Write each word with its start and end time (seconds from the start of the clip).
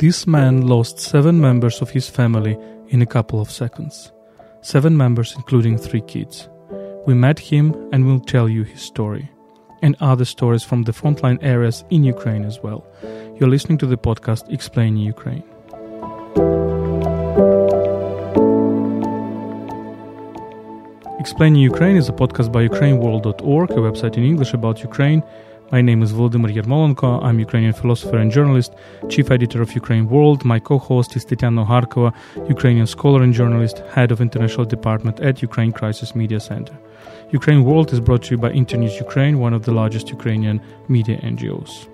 This 0.00 0.26
man 0.26 0.66
lost 0.66 0.98
seven 0.98 1.38
members 1.42 1.82
of 1.82 1.90
his 1.90 2.08
family 2.08 2.56
in 2.88 3.02
a 3.02 3.06
couple 3.06 3.38
of 3.38 3.50
seconds. 3.50 4.12
Seven 4.62 4.96
members, 4.96 5.34
including 5.36 5.76
three 5.76 6.00
kids. 6.00 6.48
We 7.06 7.12
met 7.12 7.38
him 7.38 7.74
and 7.92 8.06
we'll 8.06 8.20
tell 8.20 8.48
you 8.48 8.62
his 8.62 8.80
story. 8.80 9.30
And 9.82 9.94
other 10.00 10.24
stories 10.24 10.64
from 10.64 10.84
the 10.84 10.92
frontline 10.92 11.38
areas 11.42 11.84
in 11.90 12.02
Ukraine 12.02 12.46
as 12.46 12.60
well. 12.62 12.86
You're 13.38 13.50
listening 13.50 13.76
to 13.76 13.86
the 13.86 13.98
podcast 13.98 14.50
Explaining 14.50 15.02
Ukraine. 15.02 15.44
Explaining 21.20 21.60
Ukraine 21.60 21.98
is 21.98 22.08
a 22.08 22.12
podcast 22.12 22.50
by 22.50 22.66
UkraineWorld.org, 22.66 23.70
a 23.72 23.74
website 23.74 24.16
in 24.16 24.24
English 24.24 24.54
about 24.54 24.82
Ukraine. 24.82 25.22
My 25.72 25.80
name 25.80 26.02
is 26.02 26.12
Volodymyr 26.12 26.52
Yermolenko. 26.52 27.22
I'm 27.22 27.38
Ukrainian 27.38 27.72
philosopher 27.72 28.18
and 28.18 28.32
journalist, 28.32 28.74
chief 29.08 29.30
editor 29.30 29.62
of 29.62 29.72
Ukraine 29.72 30.08
World. 30.08 30.44
My 30.44 30.58
co-host 30.58 31.14
is 31.14 31.24
Tetiana 31.24 31.64
Ogarkova, 31.64 32.12
Ukrainian 32.48 32.88
scholar 32.88 33.22
and 33.22 33.32
journalist, 33.32 33.78
head 33.94 34.10
of 34.10 34.20
international 34.20 34.66
department 34.66 35.20
at 35.20 35.42
Ukraine 35.42 35.70
Crisis 35.70 36.16
Media 36.16 36.40
Center. 36.40 36.76
Ukraine 37.30 37.62
World 37.62 37.92
is 37.92 38.00
brought 38.00 38.24
to 38.24 38.32
you 38.32 38.38
by 38.38 38.50
Internews 38.50 38.96
Ukraine, 38.96 39.38
one 39.38 39.54
of 39.54 39.64
the 39.64 39.70
largest 39.70 40.10
Ukrainian 40.10 40.60
media 40.88 41.18
NGOs. 41.18 41.86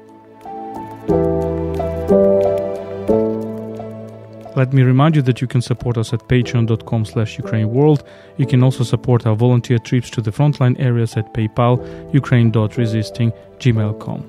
Let 4.56 4.73
me 4.73 4.83
remind 4.83 5.15
you 5.15 5.23
that 5.23 5.41
you 5.42 5.46
can 5.46 5.60
support 5.60 5.98
us 5.98 6.15
at 6.15 6.27
patreon.com 6.28 7.05
slash 7.05 7.37
ukraineworld. 7.37 8.02
You 8.38 8.46
can 8.46 8.62
also 8.62 8.84
support 8.84 9.27
our 9.27 9.37
volunteer 9.37 9.79
trips 9.79 10.09
to 10.10 10.23
the 10.23 10.30
frontline 10.30 10.80
areas 10.80 11.15
at 11.18 11.35
PayPal, 11.35 11.79
ukraine.resisting.gmail.com. 12.15 14.24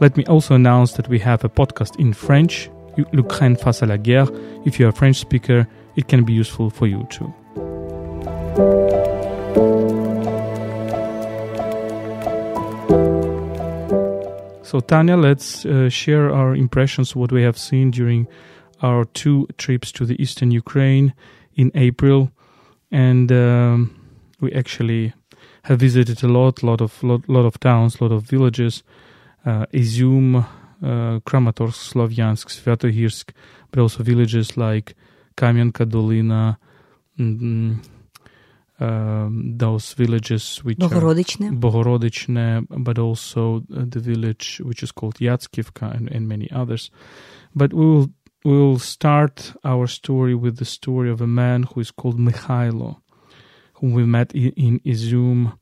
Let 0.00 0.16
me 0.16 0.24
also 0.24 0.56
announce 0.56 0.94
that 0.94 1.06
we 1.06 1.20
have 1.20 1.44
a 1.44 1.48
podcast 1.48 2.00
in 2.00 2.12
French, 2.12 2.68
L'Ukraine 3.12 3.54
face 3.54 3.82
à 3.82 3.86
la 3.86 3.96
guerre. 3.96 4.26
If 4.66 4.80
you're 4.80 4.88
a 4.88 4.92
French 4.92 5.18
speaker, 5.18 5.68
it 5.94 6.08
can 6.08 6.24
be 6.24 6.32
useful 6.32 6.70
for 6.70 6.88
you 6.88 7.06
too. 7.08 7.32
So, 14.64 14.80
Tanya, 14.80 15.16
let's 15.16 15.64
uh, 15.64 15.88
share 15.88 16.32
our 16.32 16.56
impressions, 16.56 17.14
what 17.14 17.30
we 17.30 17.42
have 17.42 17.56
seen 17.56 17.92
during 17.92 18.26
our 18.82 19.04
two 19.04 19.46
trips 19.58 19.92
to 19.92 20.06
the 20.06 20.20
eastern 20.22 20.50
Ukraine 20.50 21.14
in 21.54 21.70
April, 21.74 22.30
and 22.90 23.30
um, 23.30 23.94
we 24.40 24.52
actually 24.52 25.12
have 25.64 25.80
visited 25.80 26.22
a 26.22 26.28
lot, 26.28 26.62
lot 26.62 26.80
of 26.80 27.02
lot, 27.02 27.28
lot 27.28 27.44
of 27.44 27.60
towns, 27.60 28.00
lot 28.00 28.12
of 28.12 28.22
villages, 28.22 28.82
uh, 29.44 29.66
Izum, 29.72 30.36
uh, 30.36 31.20
Kramatorsk, 31.20 31.92
Slovyansk, 31.92 32.48
Svatohirsk, 32.48 33.30
but 33.70 33.80
also 33.80 34.02
villages 34.02 34.56
like 34.56 34.94
Kamyanka 35.36 35.86
Dolina, 35.86 36.56
mm, 37.18 37.40
mm 37.40 37.84
um, 38.80 39.58
those 39.58 39.92
villages 39.92 40.64
which 40.64 40.78
Bohorodichne. 40.78 41.50
are 41.50 41.52
Bohorodichne, 41.52 42.66
but 42.68 42.98
also 42.98 43.62
the 43.68 44.00
village 44.00 44.60
which 44.64 44.82
is 44.82 44.90
called 44.90 45.16
Yatskivka 45.16 45.94
and, 45.94 46.10
and 46.10 46.26
many 46.26 46.50
others. 46.50 46.90
But 47.54 47.74
we 47.74 47.84
will 47.84 48.10
We'll 48.42 48.78
start 48.78 49.52
our 49.64 49.86
story 49.86 50.34
with 50.34 50.56
the 50.56 50.64
story 50.64 51.10
of 51.10 51.20
a 51.20 51.26
man 51.26 51.64
who 51.64 51.80
is 51.80 51.90
called 51.90 52.18
Mikhailo, 52.18 53.02
whom 53.74 53.92
we 53.92 54.06
met 54.06 54.32
in 54.32 54.80
Izium 54.80 55.58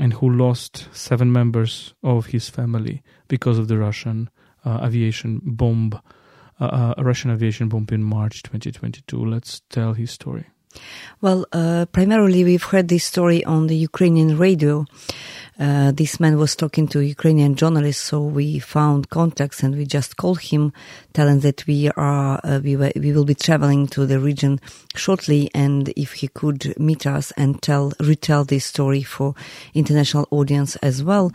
and 0.00 0.14
who 0.14 0.28
lost 0.28 0.88
seven 0.92 1.30
members 1.30 1.94
of 2.02 2.26
his 2.26 2.48
family 2.48 3.04
because 3.28 3.56
of 3.56 3.68
the 3.68 3.78
Russian 3.78 4.30
uh, 4.64 4.80
aviation 4.82 5.40
bomb, 5.44 5.92
uh, 6.60 6.64
uh, 6.64 7.02
Russian 7.02 7.30
aviation 7.30 7.68
bomb 7.68 7.86
in 7.92 8.02
March 8.02 8.42
2022. 8.42 9.24
Let's 9.24 9.62
tell 9.70 9.92
his 9.92 10.10
story. 10.10 10.46
Well, 11.20 11.46
uh, 11.52 11.86
primarily 11.92 12.42
we've 12.42 12.64
heard 12.64 12.88
this 12.88 13.04
story 13.04 13.44
on 13.44 13.68
the 13.68 13.76
Ukrainian 13.76 14.36
radio. 14.38 14.86
Uh, 15.58 15.90
this 15.90 16.20
man 16.20 16.38
was 16.38 16.54
talking 16.54 16.86
to 16.86 17.00
Ukrainian 17.00 17.56
journalists, 17.56 18.04
so 18.04 18.20
we 18.20 18.60
found 18.60 19.10
contacts 19.10 19.62
and 19.62 19.74
we 19.76 19.84
just 19.84 20.16
called 20.16 20.40
him, 20.40 20.72
telling 21.14 21.40
that 21.40 21.66
we 21.66 21.90
are 21.96 22.40
uh, 22.44 22.60
we 22.62 22.76
we 22.76 23.12
will 23.12 23.24
be 23.24 23.34
traveling 23.34 23.88
to 23.88 24.06
the 24.06 24.20
region 24.20 24.60
shortly, 24.94 25.50
and 25.54 25.88
if 25.96 26.12
he 26.12 26.28
could 26.28 26.78
meet 26.78 27.06
us 27.06 27.32
and 27.32 27.60
tell 27.60 27.92
retell 27.98 28.44
this 28.44 28.66
story 28.66 29.02
for 29.02 29.34
international 29.74 30.28
audience 30.30 30.76
as 30.76 31.02
well. 31.02 31.32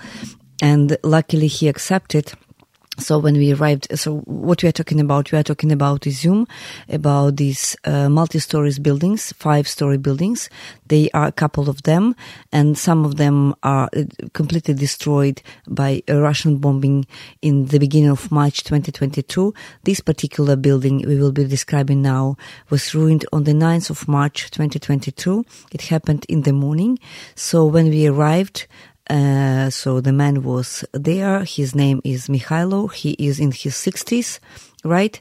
And 0.61 0.97
luckily, 1.03 1.47
he 1.47 1.67
accepted 1.67 2.31
so 2.99 3.17
when 3.17 3.33
we 3.33 3.53
arrived, 3.53 3.87
so 3.97 4.19
what 4.19 4.61
we 4.61 4.69
are 4.69 4.73
talking 4.73 4.99
about, 4.99 5.31
we 5.31 5.37
are 5.39 5.43
talking 5.43 5.71
about 5.71 6.01
Izium, 6.01 6.47
about 6.89 7.37
these 7.37 7.75
uh, 7.85 8.07
multi-stories 8.07 8.77
buildings, 8.77 9.33
five-story 9.33 9.97
buildings. 9.97 10.47
They 10.87 11.09
are 11.11 11.25
a 11.25 11.31
couple 11.31 11.69
of 11.69 11.83
them, 11.83 12.15
and 12.51 12.77
some 12.77 13.03
of 13.03 13.15
them 13.15 13.55
are 13.63 13.89
uh, 13.97 14.03
completely 14.33 14.75
destroyed 14.75 15.41
by 15.67 16.03
a 16.07 16.19
Russian 16.19 16.57
bombing 16.57 17.07
in 17.41 17.65
the 17.65 17.79
beginning 17.79 18.11
of 18.11 18.31
March 18.31 18.63
2022. 18.63 19.55
This 19.83 19.99
particular 19.99 20.55
building 20.55 21.03
we 21.07 21.17
will 21.19 21.31
be 21.31 21.45
describing 21.45 22.03
now 22.03 22.37
was 22.69 22.93
ruined 22.93 23.25
on 23.33 23.45
the 23.45 23.53
9th 23.53 23.89
of 23.89 24.07
March 24.07 24.51
2022. 24.51 25.43
It 25.71 25.81
happened 25.83 26.27
in 26.29 26.43
the 26.43 26.53
morning. 26.53 26.99
So 27.33 27.65
when 27.65 27.89
we 27.89 28.05
arrived, 28.05 28.67
uh, 29.09 29.69
so 29.69 29.99
the 29.99 30.13
man 30.13 30.43
was 30.43 30.85
there. 30.93 31.43
His 31.43 31.75
name 31.75 32.01
is 32.03 32.27
Mikhailo. 32.27 32.91
He 32.93 33.11
is 33.19 33.39
in 33.39 33.51
his 33.51 33.73
60s, 33.73 34.39
right? 34.83 35.19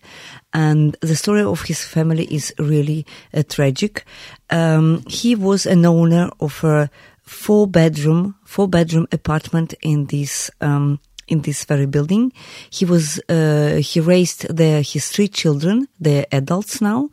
And 0.53 0.97
the 1.01 1.17
story 1.17 1.43
of 1.43 1.63
his 1.63 1.85
family 1.85 2.25
is 2.25 2.55
really 2.59 3.07
uh, 3.35 3.43
tragic. 3.49 4.05
Um, 4.51 5.03
he 5.09 5.35
was 5.35 5.67
an 5.67 5.85
owner 5.85 6.31
of 6.41 6.63
a 6.63 6.91
four 7.23 7.67
bedroom, 7.67 8.37
four 8.45 8.69
bedroom 8.69 9.09
apartment 9.11 9.75
in 9.83 10.07
this, 10.07 10.51
um, 10.61 11.01
in 11.27 11.41
this 11.41 11.65
very 11.65 11.87
building. 11.87 12.33
He 12.71 12.85
was, 12.85 13.21
uh, 13.29 13.81
he 13.83 14.01
raised 14.01 14.55
the, 14.55 14.83
his 14.83 15.09
three 15.09 15.29
children. 15.29 15.89
They're 15.99 16.27
adults 16.31 16.81
now. 16.81 17.11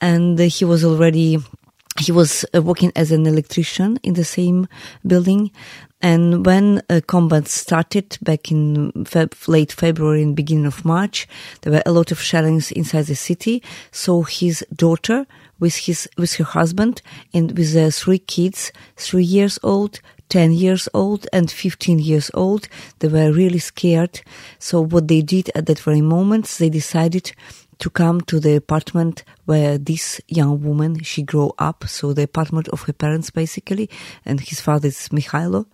And 0.00 0.38
he 0.38 0.64
was 0.64 0.84
already 0.84 1.38
he 1.98 2.12
was 2.12 2.44
uh, 2.54 2.62
working 2.62 2.92
as 2.96 3.12
an 3.12 3.26
electrician 3.26 3.98
in 4.02 4.14
the 4.14 4.24
same 4.24 4.68
building. 5.06 5.50
And 6.00 6.46
when 6.46 6.80
uh, 6.88 7.00
combat 7.06 7.48
started 7.48 8.18
back 8.22 8.52
in 8.52 8.92
Feb- 8.92 9.48
late 9.48 9.72
February 9.72 10.22
and 10.22 10.36
beginning 10.36 10.66
of 10.66 10.84
March, 10.84 11.26
there 11.62 11.72
were 11.72 11.82
a 11.84 11.92
lot 11.92 12.12
of 12.12 12.20
shellings 12.20 12.70
inside 12.70 13.06
the 13.06 13.16
city. 13.16 13.62
So 13.90 14.22
his 14.22 14.64
daughter 14.74 15.26
with 15.58 15.74
his, 15.74 16.08
with 16.16 16.34
her 16.34 16.44
husband 16.44 17.02
and 17.34 17.56
with 17.56 17.72
their 17.72 17.90
three 17.90 18.20
kids, 18.20 18.72
three 18.96 19.24
years 19.24 19.58
old, 19.62 20.00
10 20.28 20.52
years 20.52 20.88
old 20.94 21.26
and 21.32 21.50
15 21.50 21.98
years 21.98 22.30
old. 22.34 22.68
They 22.98 23.08
were 23.08 23.32
really 23.32 23.58
scared. 23.58 24.20
So 24.58 24.84
what 24.84 25.08
they 25.08 25.22
did 25.22 25.50
at 25.54 25.66
that 25.66 25.80
very 25.80 26.02
moment, 26.02 26.46
they 26.58 26.68
decided 26.68 27.32
to 27.78 27.90
come 27.90 28.20
to 28.22 28.40
the 28.40 28.56
apartment 28.56 29.24
where 29.44 29.78
this 29.78 30.20
young 30.28 30.62
woman 30.62 31.02
she 31.02 31.22
grew 31.22 31.52
up. 31.58 31.84
So 31.88 32.12
the 32.12 32.24
apartment 32.24 32.68
of 32.68 32.82
her 32.82 32.92
parents 32.92 33.30
basically 33.30 33.88
and 34.24 34.40
his 34.40 34.60
father 34.60 34.88
is 34.88 35.08
Mikhailo 35.08 35.66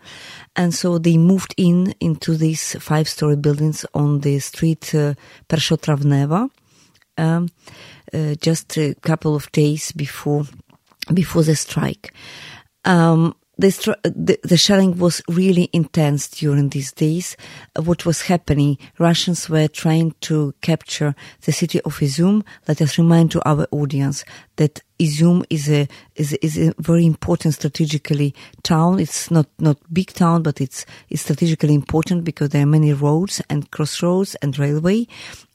and 0.56 0.74
so 0.74 0.98
they 0.98 1.16
moved 1.16 1.54
in 1.56 1.94
into 2.00 2.36
these 2.36 2.76
five 2.80 3.08
story 3.08 3.36
buildings 3.36 3.86
on 3.94 4.20
the 4.20 4.38
street 4.38 4.94
uh, 4.94 5.14
Pershotravneva 5.48 6.50
um, 7.16 7.48
uh, 8.12 8.34
just 8.40 8.76
a 8.76 8.94
couple 8.94 9.34
of 9.34 9.50
days 9.52 9.92
before 9.92 10.44
before 11.12 11.42
the 11.42 11.56
strike. 11.56 12.14
Um, 12.84 13.34
the, 13.58 14.38
the, 14.42 14.56
shelling 14.56 14.98
was 14.98 15.22
really 15.28 15.70
intense 15.72 16.28
during 16.28 16.70
these 16.70 16.92
days. 16.92 17.36
What 17.76 18.04
was 18.04 18.22
happening? 18.22 18.78
Russians 18.98 19.48
were 19.48 19.68
trying 19.68 20.14
to 20.22 20.54
capture 20.60 21.14
the 21.44 21.52
city 21.52 21.80
of 21.82 21.98
Izum. 21.98 22.44
Let 22.66 22.82
us 22.82 22.98
remind 22.98 23.30
to 23.32 23.48
our 23.48 23.66
audience 23.70 24.24
that 24.56 24.80
Izium 24.98 25.44
is 25.50 25.68
a 25.68 25.88
is 26.14 26.34
is 26.34 26.56
a 26.56 26.72
very 26.78 27.04
important 27.04 27.54
strategically 27.54 28.34
town. 28.62 29.00
It's 29.00 29.30
not 29.30 29.46
not 29.58 29.76
big 29.92 30.12
town, 30.12 30.42
but 30.42 30.60
it's 30.60 30.86
it's 31.08 31.22
strategically 31.22 31.74
important 31.74 32.24
because 32.24 32.50
there 32.50 32.62
are 32.62 32.66
many 32.66 32.92
roads 32.92 33.42
and 33.50 33.68
crossroads 33.72 34.36
and 34.36 34.56
railway, 34.56 35.08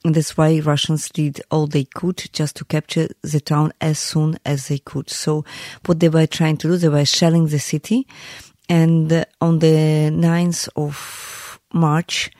and 0.04 0.14
that's 0.14 0.36
why 0.36 0.60
Russians 0.60 1.08
did 1.08 1.40
all 1.50 1.66
they 1.66 1.84
could 1.84 2.22
just 2.32 2.56
to 2.56 2.64
capture 2.66 3.08
the 3.22 3.40
town 3.40 3.72
as 3.80 3.98
soon 3.98 4.38
as 4.44 4.68
they 4.68 4.78
could. 4.78 5.08
So 5.08 5.44
what 5.86 6.00
they 6.00 6.10
were 6.10 6.26
trying 6.26 6.58
to 6.58 6.68
do, 6.68 6.76
they 6.76 6.88
were 6.90 7.06
shelling 7.06 7.46
the 7.46 7.58
city, 7.58 8.06
and 8.68 9.10
uh, 9.10 9.24
on 9.40 9.60
the 9.60 10.10
9th 10.12 10.68
of 10.76 11.58
March, 11.72 12.30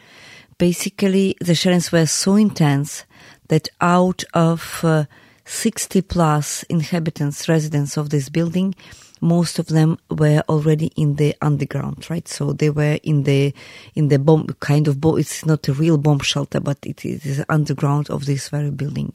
basically 0.58 1.34
the 1.40 1.54
shellings 1.54 1.90
were 1.90 2.06
so 2.06 2.36
intense 2.36 3.04
that 3.48 3.68
out 3.80 4.22
of 4.34 4.80
uh, 4.84 5.06
60 5.50 6.02
plus 6.02 6.62
inhabitants, 6.64 7.48
residents 7.48 7.96
of 7.96 8.10
this 8.10 8.28
building, 8.28 8.72
most 9.20 9.58
of 9.58 9.66
them 9.66 9.98
were 10.08 10.42
already 10.48 10.92
in 10.96 11.16
the 11.16 11.34
underground, 11.42 12.08
right? 12.08 12.26
So 12.28 12.52
they 12.52 12.70
were 12.70 12.98
in 13.02 13.24
the 13.24 13.52
in 13.96 14.08
the 14.08 14.18
bomb 14.20 14.46
kind 14.60 14.86
of 14.86 15.00
bomb. 15.00 15.18
It's 15.18 15.44
not 15.44 15.66
a 15.66 15.72
real 15.72 15.98
bomb 15.98 16.20
shelter, 16.20 16.60
but 16.60 16.78
it 16.84 17.04
is 17.04 17.44
underground 17.48 18.08
of 18.10 18.26
this 18.26 18.48
very 18.48 18.70
building. 18.70 19.12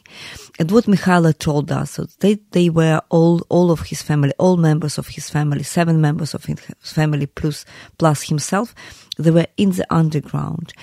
And 0.60 0.70
what 0.72 0.86
Mikhailo 0.86 1.38
told 1.40 1.72
us, 1.72 1.92
so 1.92 2.06
they 2.20 2.36
they 2.52 2.70
were 2.70 3.02
all 3.10 3.42
all 3.48 3.72
of 3.72 3.80
his 3.82 4.02
family, 4.02 4.34
all 4.38 4.58
members 4.58 4.98
of 4.98 5.08
his 5.08 5.30
family, 5.30 5.64
seven 5.64 6.02
members 6.02 6.34
of 6.34 6.44
his 6.44 6.60
family 6.82 7.28
plus 7.28 7.66
plus 7.98 8.24
himself, 8.24 8.76
they 9.18 9.32
were 9.32 9.48
in 9.56 9.72
the 9.72 9.88
underground, 9.90 10.74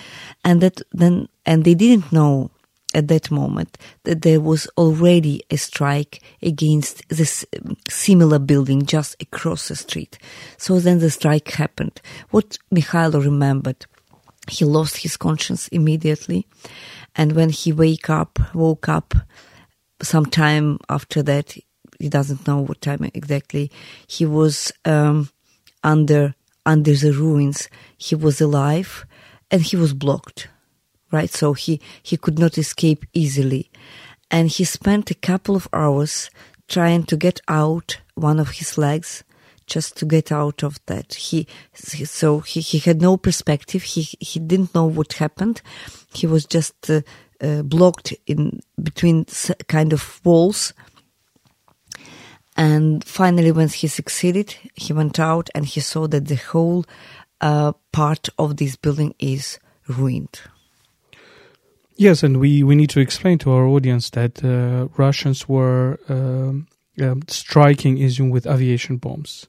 and 0.45 0.63
that 0.63 0.81
then 0.93 1.29
and 1.45 1.65
they 1.65 1.75
didn't 1.75 2.11
know 2.11 2.51
at 2.95 3.09
that 3.09 3.31
moment 3.31 3.79
that 4.05 4.23
there 4.23 4.41
was 4.41 4.67
already 4.77 5.43
a 5.51 5.57
strike 5.57 6.23
against 6.43 7.09
this 7.09 7.45
similar 7.89 8.39
building 8.39 8.87
just 8.87 9.21
across 9.21 9.69
the 9.69 9.77
street. 9.77 10.19
So 10.59 10.79
then 10.79 10.99
the 10.99 11.11
strike 11.11 11.51
happened. 11.53 12.01
What 12.31 12.59
Mikhailo 12.75 13.25
remembered, 13.25 13.87
he 14.49 14.65
lost 14.65 14.99
his 14.99 15.17
conscience 15.17 15.69
immediately. 15.69 16.47
And 17.15 17.33
when 17.33 17.51
he 17.51 17.73
wake 17.73 18.09
up, 18.11 18.39
woke 18.55 18.89
up 18.89 19.15
sometime 20.03 20.79
after 20.89 21.23
that, 21.23 21.57
he 21.99 22.09
doesn't 22.09 22.47
know 22.47 22.61
what 22.61 22.81
time 22.81 23.09
exactly, 23.15 23.71
he 24.07 24.27
was 24.27 24.73
um, 24.85 25.31
under 25.85 26.35
under 26.65 26.95
the 26.95 27.13
ruins. 27.13 27.69
He 27.97 28.15
was 28.15 28.41
alive 28.41 29.05
and 29.51 29.63
he 29.63 29.77
was 29.77 29.95
blocked 29.95 30.49
right? 31.13 31.31
So 31.31 31.53
he, 31.53 31.81
he 32.03 32.17
could 32.17 32.39
not 32.39 32.59
escape 32.59 33.05
easily. 33.13 33.71
And 34.31 34.49
he 34.49 34.65
spent 34.65 35.11
a 35.11 35.15
couple 35.15 35.55
of 35.55 35.69
hours 35.73 36.31
trying 36.69 37.05
to 37.05 37.17
get 37.17 37.41
out 37.49 38.01
one 38.15 38.41
of 38.41 38.53
his 38.53 38.79
legs 38.79 39.23
just 39.67 39.97
to 39.99 40.07
get 40.07 40.33
out 40.33 40.63
of 40.63 40.81
that. 40.87 41.15
He, 41.15 41.47
so 41.75 42.41
he, 42.41 42.61
he 42.61 42.79
had 42.79 43.01
no 43.01 43.17
perspective. 43.17 43.83
He, 43.83 44.09
he 44.21 44.41
didn't 44.41 44.75
know 44.75 44.87
what 44.87 45.15
happened. 45.15 45.63
He 46.13 46.27
was 46.27 46.45
just 46.47 46.91
uh, 46.91 47.03
uh, 47.41 47.63
blocked 47.63 48.15
in 48.27 48.61
between 48.83 49.27
kind 49.69 49.93
of 49.93 50.21
walls. 50.25 50.73
And 52.57 53.03
finally, 53.05 53.53
when 53.53 53.69
he 53.69 53.87
succeeded, 53.87 54.55
he 54.75 54.93
went 54.93 55.19
out 55.19 55.49
and 55.55 55.65
he 55.65 55.81
saw 55.81 56.07
that 56.09 56.27
the 56.27 56.37
whole 56.37 56.85
uh, 57.41 57.73
part 57.93 58.29
of 58.39 58.57
this 58.57 58.77
building 58.77 59.15
is 59.19 59.59
ruined. 59.89 60.41
Yes, 61.97 62.23
and 62.23 62.41
we, 62.41 62.63
we 62.63 62.75
need 62.75 62.91
to 62.91 63.01
explain 63.01 63.39
to 63.39 63.53
our 63.53 63.67
audience 63.67 64.11
that 64.11 64.43
uh, 64.43 64.89
Russians 64.97 65.49
were 65.49 65.99
um, 66.09 66.67
um, 67.01 67.23
striking 67.29 67.99
Izium 67.99 68.31
with 68.31 68.47
aviation 68.47 68.97
bombs, 68.97 69.47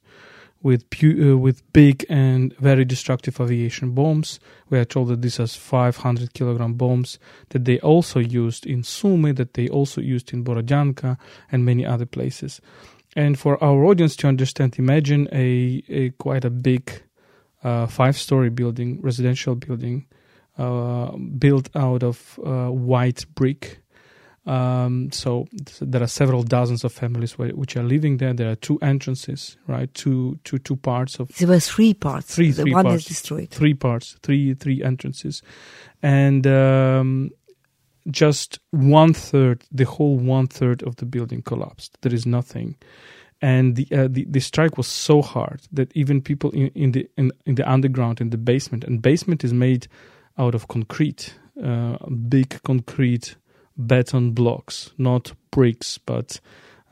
with 0.61 0.89
pu- 0.89 1.33
uh, 1.33 1.37
with 1.37 1.61
big 1.71 2.05
and 2.09 2.53
very 2.57 2.83
destructive 2.83 3.39
aviation 3.39 3.91
bombs. 3.91 4.41
We 4.69 4.77
are 4.77 4.85
told 4.85 5.07
that 5.07 5.21
these 5.21 5.39
are 5.39 5.47
500 5.47 6.33
kilogram 6.33 6.73
bombs 6.73 7.17
that 7.49 7.63
they 7.63 7.79
also 7.79 8.19
used 8.19 8.65
in 8.65 8.83
Sumy, 8.83 9.31
that 9.31 9.53
they 9.53 9.69
also 9.69 10.01
used 10.01 10.33
in 10.33 10.43
Borodyanka 10.43 11.17
and 11.49 11.63
many 11.65 11.85
other 11.85 12.05
places. 12.05 12.59
And 13.15 13.39
for 13.39 13.63
our 13.63 13.85
audience 13.85 14.15
to 14.17 14.27
understand, 14.27 14.77
imagine 14.79 15.29
a, 15.31 15.83
a 15.87 16.09
quite 16.11 16.43
a 16.43 16.49
big 16.49 16.91
uh, 17.63 17.87
five-story 17.87 18.49
building, 18.49 18.99
residential 19.01 19.55
building 19.55 20.07
built 20.57 21.69
out 21.75 22.03
of 22.03 22.39
uh, 22.45 22.67
white 22.69 23.25
brick. 23.33 23.79
Um, 24.45 25.09
so 25.11 25.47
there 25.79 26.03
are 26.03 26.07
several 26.07 26.43
dozens 26.43 26.83
of 26.83 26.91
families 26.91 27.37
which 27.37 27.77
are 27.77 27.83
living 27.83 28.17
there. 28.17 28.33
There 28.33 28.51
are 28.51 28.55
two 28.55 28.77
entrances, 28.81 29.57
right? 29.67 29.93
Two, 29.93 30.37
two, 30.43 30.57
two 30.57 30.75
parts 30.75 31.17
of. 31.19 31.29
There 31.37 31.47
were 31.47 31.61
three 31.61 31.93
parts. 31.93 32.35
Three, 32.35 32.51
the 32.51 32.63
three 32.63 32.73
one 32.73 32.83
parts. 32.83 33.03
is 33.03 33.07
destroyed. 33.07 33.49
Three 33.51 33.73
parts, 33.73 34.17
three, 34.21 34.53
three 34.53 34.83
entrances, 34.83 35.41
and 36.01 36.45
um, 36.45 37.31
just 38.11 38.59
one 38.71 39.13
third, 39.13 39.63
the 39.71 39.85
whole 39.85 40.17
one 40.17 40.47
third 40.47 40.83
of 40.83 40.97
the 40.97 41.05
building 41.05 41.41
collapsed. 41.41 41.97
There 42.01 42.13
is 42.13 42.25
nothing, 42.25 42.75
and 43.41 43.77
the 43.77 43.87
uh, 43.93 44.07
the, 44.11 44.25
the 44.29 44.41
strike 44.41 44.77
was 44.77 44.87
so 44.87 45.21
hard 45.21 45.61
that 45.71 45.95
even 45.95 46.21
people 46.21 46.51
in, 46.51 46.67
in 46.75 46.91
the 46.91 47.09
in, 47.15 47.31
in 47.45 47.55
the 47.55 47.71
underground, 47.71 48.19
in 48.19 48.29
the 48.29 48.37
basement, 48.37 48.83
and 48.83 49.01
basement 49.01 49.45
is 49.45 49.53
made 49.53 49.87
out 50.37 50.55
of 50.55 50.67
concrete, 50.67 51.35
uh, 51.63 51.97
big 52.07 52.61
concrete 52.63 53.35
beton 53.77 54.31
blocks, 54.31 54.91
not 54.97 55.33
bricks. 55.51 55.97
But 55.97 56.39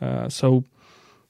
uh, 0.01 0.29
so 0.29 0.63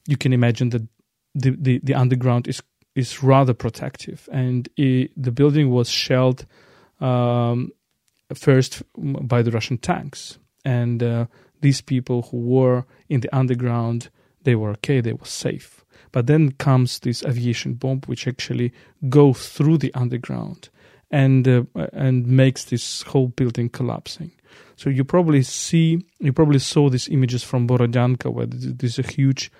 you 0.07 0.17
can 0.17 0.33
imagine 0.33 0.69
that 0.69 0.87
the, 1.33 1.51
the, 1.51 1.79
the 1.83 1.93
underground 1.93 2.47
is 2.47 2.61
is 2.93 3.23
rather 3.23 3.53
protective, 3.53 4.27
and 4.33 4.67
it, 4.75 5.11
the 5.15 5.31
building 5.31 5.69
was 5.69 5.89
shelled 5.89 6.45
um, 6.99 7.71
first 8.33 8.83
by 8.97 9.41
the 9.41 9.51
Russian 9.51 9.77
tanks, 9.77 10.39
and 10.65 11.01
uh, 11.01 11.25
these 11.61 11.79
people 11.79 12.23
who 12.23 12.37
were 12.37 12.85
in 13.07 13.21
the 13.21 13.33
underground, 13.33 14.09
they 14.43 14.55
were 14.55 14.71
okay, 14.71 14.99
they 14.99 15.13
were 15.13 15.25
safe. 15.25 15.85
But 16.11 16.27
then 16.27 16.51
comes 16.51 16.99
this 16.99 17.23
aviation 17.23 17.75
bomb, 17.75 18.01
which 18.07 18.27
actually 18.27 18.73
goes 19.07 19.47
through 19.47 19.77
the 19.77 19.93
underground 19.93 20.69
and 21.11 21.47
uh, 21.47 21.63
and 21.93 22.25
makes 22.25 22.65
this 22.65 23.03
whole 23.03 23.27
building 23.27 23.69
collapsing. 23.69 24.31
So 24.75 24.89
you 24.89 25.03
probably 25.03 25.43
see, 25.43 26.03
you 26.19 26.33
probably 26.33 26.57
saw 26.57 26.89
these 26.89 27.07
images 27.09 27.43
from 27.43 27.67
Borodyanka, 27.67 28.33
where 28.33 28.47
there's 28.47 28.97
a 28.97 29.03
huge 29.03 29.51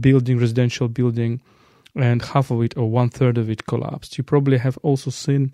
building, 0.00 0.38
residential 0.38 0.88
building, 0.88 1.40
and 1.94 2.22
half 2.22 2.50
of 2.50 2.60
it 2.62 2.76
or 2.76 2.90
one 2.90 3.08
third 3.08 3.38
of 3.38 3.48
it 3.48 3.66
collapsed. 3.66 4.18
You 4.18 4.24
probably 4.24 4.58
have 4.58 4.78
also 4.82 5.10
seen 5.10 5.52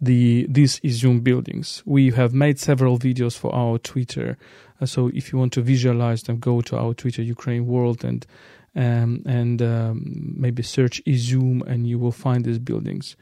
the 0.00 0.46
these 0.48 0.80
Izium 0.80 1.22
buildings. 1.22 1.82
We 1.86 2.10
have 2.10 2.34
made 2.34 2.58
several 2.58 2.98
videos 2.98 3.38
for 3.38 3.54
our 3.54 3.78
Twitter, 3.78 4.36
uh, 4.80 4.86
so 4.86 5.08
if 5.14 5.32
you 5.32 5.38
want 5.38 5.52
to 5.52 5.62
visualize 5.62 6.22
them, 6.22 6.38
go 6.38 6.60
to 6.62 6.76
our 6.76 6.94
Twitter 6.94 7.22
Ukraine 7.22 7.66
World 7.66 8.04
and 8.04 8.26
um, 8.74 9.22
and 9.26 9.60
um, 9.60 10.34
maybe 10.36 10.62
search 10.62 11.04
Izium, 11.04 11.62
and 11.66 11.86
you 11.86 11.98
will 11.98 12.10
find 12.10 12.44
these 12.44 12.58
buildings 12.58 13.16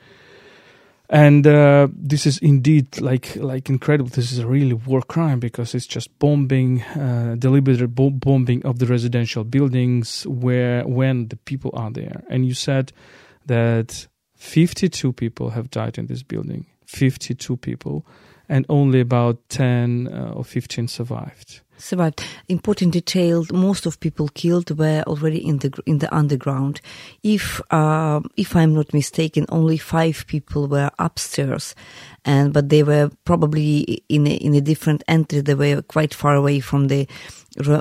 and 1.11 1.45
uh, 1.45 1.89
this 1.93 2.25
is 2.25 2.39
indeed 2.39 3.01
like 3.01 3.35
like 3.35 3.69
incredible. 3.69 4.09
This 4.09 4.31
is 4.31 4.39
a 4.39 4.47
really 4.47 4.75
war 4.75 5.03
crime 5.03 5.41
because 5.41 5.75
it's 5.75 5.87
just 5.87 6.17
bombing, 6.21 6.83
uh, 6.83 7.35
deliberate 7.37 7.95
bombing 7.95 8.65
of 8.65 8.79
the 8.79 8.87
residential 8.87 9.43
buildings 9.43 10.25
where 10.29 10.87
when 10.87 11.27
the 11.27 11.37
people 11.37 11.73
are 11.75 11.91
there. 11.91 12.23
And 12.31 12.47
you 12.47 12.55
said 12.55 12.93
that 13.47 14.07
52 14.37 15.13
people 15.13 15.51
have 15.51 15.69
died 15.71 15.99
in 15.99 16.07
this 16.07 16.23
building. 16.23 16.67
52 16.87 17.57
people, 17.57 18.07
and 18.49 18.65
only 18.69 19.01
about 19.01 19.49
10 19.49 20.09
uh, 20.09 20.33
or 20.35 20.45
15 20.45 20.87
survived 20.89 21.61
survived. 21.81 22.23
Important 22.49 22.93
detail: 22.93 23.45
most 23.53 23.87
of 23.87 24.01
people 24.01 24.29
killed 24.29 24.79
were 24.79 25.03
already 25.07 25.39
in 25.47 25.59
the 25.59 25.73
in 25.87 25.99
the 25.99 26.15
underground. 26.15 26.81
If 27.23 27.61
uh, 27.71 28.21
if 28.37 28.55
I'm 28.55 28.75
not 28.75 28.95
mistaken, 28.95 29.47
only 29.49 29.79
five 29.79 30.25
people 30.27 30.69
were 30.69 30.91
upstairs, 30.99 31.75
and 32.25 32.53
but 32.53 32.69
they 32.69 32.83
were 32.83 33.11
probably 33.25 34.05
in 34.09 34.27
a, 34.27 34.35
in 34.35 34.55
a 34.55 34.61
different 34.61 35.03
entry. 35.09 35.41
They 35.41 35.55
were 35.55 35.83
quite 35.83 36.15
far 36.15 36.35
away 36.35 36.61
from 36.61 36.89
the 36.89 37.07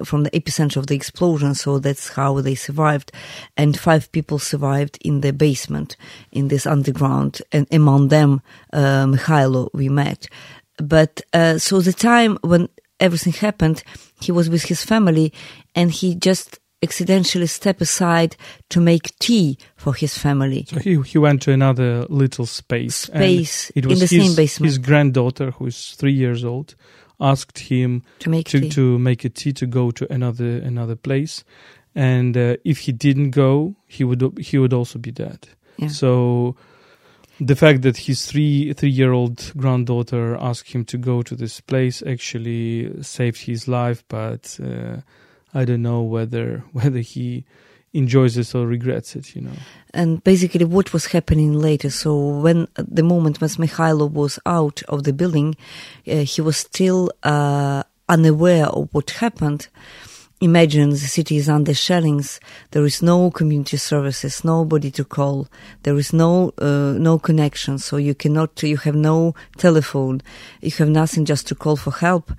from 0.04 0.24
the 0.24 0.32
epicenter 0.32 0.78
of 0.78 0.88
the 0.88 0.96
explosion, 0.96 1.54
so 1.54 1.80
that's 1.80 2.10
how 2.10 2.42
they 2.42 2.56
survived. 2.56 3.12
And 3.56 3.78
five 3.78 4.12
people 4.12 4.40
survived 4.40 4.98
in 5.02 5.22
the 5.22 5.32
basement 5.32 5.96
in 6.32 6.48
this 6.48 6.66
underground, 6.66 7.42
and 7.52 7.68
among 7.72 8.08
them, 8.08 8.42
uh, 8.74 9.06
Mikhailo 9.06 9.70
we 9.74 9.90
met. 9.90 10.28
But 10.78 11.22
uh, 11.34 11.58
so 11.58 11.82
the 11.82 11.94
time 11.94 12.38
when 12.42 12.70
everything 13.00 13.34
happened, 13.34 13.84
he 14.22 14.32
was 14.32 14.50
with 14.50 14.64
his 14.64 14.84
family 14.84 15.34
and 15.76 15.92
he 15.92 16.16
just 16.16 16.60
accidentally 16.82 17.48
stepped 17.48 17.82
aside 17.82 18.36
to 18.70 18.80
make 18.80 19.18
tea 19.20 19.58
for 19.76 19.94
his 19.94 20.18
family. 20.18 20.66
So 20.70 20.80
he 20.80 21.02
he 21.02 21.18
went 21.18 21.42
to 21.44 21.52
another 21.52 22.06
little 22.10 22.46
space. 22.46 22.96
Space 22.96 23.72
it 23.76 23.86
was 23.86 24.02
in 24.02 24.08
the 24.08 24.16
his, 24.16 24.28
same 24.28 24.36
basement. 24.36 24.70
His 24.70 24.78
granddaughter, 24.78 25.52
who 25.52 25.68
is 25.68 25.92
three 25.92 26.14
years 26.14 26.46
old, 26.46 26.76
asked 27.20 27.60
him 27.60 28.04
to 28.20 28.30
make 28.30 28.48
to, 28.50 28.62
tea. 28.62 28.70
to 28.70 29.00
make 29.00 29.26
a 29.26 29.30
tea 29.30 29.54
to 29.54 29.66
go 29.66 29.92
to 29.92 30.12
another 30.12 30.58
another 30.58 30.96
place, 30.96 31.44
and 31.96 32.38
uh, 32.38 32.56
if 32.64 32.80
he 32.80 32.92
didn't 32.92 33.32
go, 33.32 33.76
he 33.88 34.04
would 34.04 34.40
he 34.40 34.58
would 34.58 34.74
also 34.74 35.00
be 35.00 35.12
dead. 35.12 35.50
Yeah. 35.78 35.90
So 35.90 36.56
the 37.40 37.56
fact 37.56 37.82
that 37.84 37.98
his 37.98 38.26
three 38.26 38.74
three 38.74 38.90
year 38.90 39.12
old 39.12 39.52
granddaughter 39.56 40.36
asked 40.40 40.72
him 40.72 40.86
to 40.86 40.98
go 40.98 41.22
to 41.22 41.36
this 41.36 41.62
place 41.62 42.04
actually 42.06 43.02
saved 43.02 43.42
his 43.42 43.68
life, 43.68 44.04
but 44.08 44.60
uh, 44.64 44.98
I 45.54 45.66
don't 45.66 45.82
know 45.82 46.02
whether 46.02 46.64
whether 46.74 47.00
he 47.00 47.46
enjoys 47.94 48.38
it 48.38 48.54
or 48.54 48.68
regrets 48.68 49.16
it, 49.16 49.36
you 49.36 49.42
know. 49.42 49.58
And 49.94 50.24
basically, 50.24 50.66
what 50.66 50.94
was 50.94 51.08
happening 51.08 51.54
later? 51.54 51.90
So, 51.90 52.16
when 52.16 52.68
the 52.76 53.04
moment 53.04 53.42
when 53.42 53.50
Mikhailo 53.50 54.12
was 54.12 54.38
out 54.46 54.84
of 54.84 55.04
the 55.04 55.14
building, 55.14 55.56
uh, 56.08 56.18
he 56.18 56.42
was 56.42 56.58
still 56.58 57.12
uh, 57.24 57.84
unaware 58.08 58.68
of 58.68 58.90
what 58.92 59.12
happened. 59.12 59.70
Imagine 60.42 60.92
the 60.92 60.98
city 60.98 61.36
is 61.36 61.50
under 61.50 61.74
shellings. 61.74 62.40
There 62.72 62.86
is 62.86 63.02
no 63.02 63.30
community 63.30 63.76
services, 63.76 64.46
nobody 64.46 64.90
to 64.92 65.04
call. 65.04 65.50
There 65.84 65.98
is 65.98 66.14
no 66.14 66.54
uh, 66.58 66.94
no 66.98 67.20
connection, 67.20 67.78
so 67.78 67.98
you 67.98 68.16
cannot. 68.16 68.64
You 68.64 68.78
have 68.78 68.96
no 68.96 69.36
telephone. 69.58 70.22
You 70.62 70.72
have 70.72 70.88
nothing 70.88 71.26
just 71.26 71.46
to 71.48 71.56
call 71.56 71.76
for 71.76 71.92
help. 71.92 72.32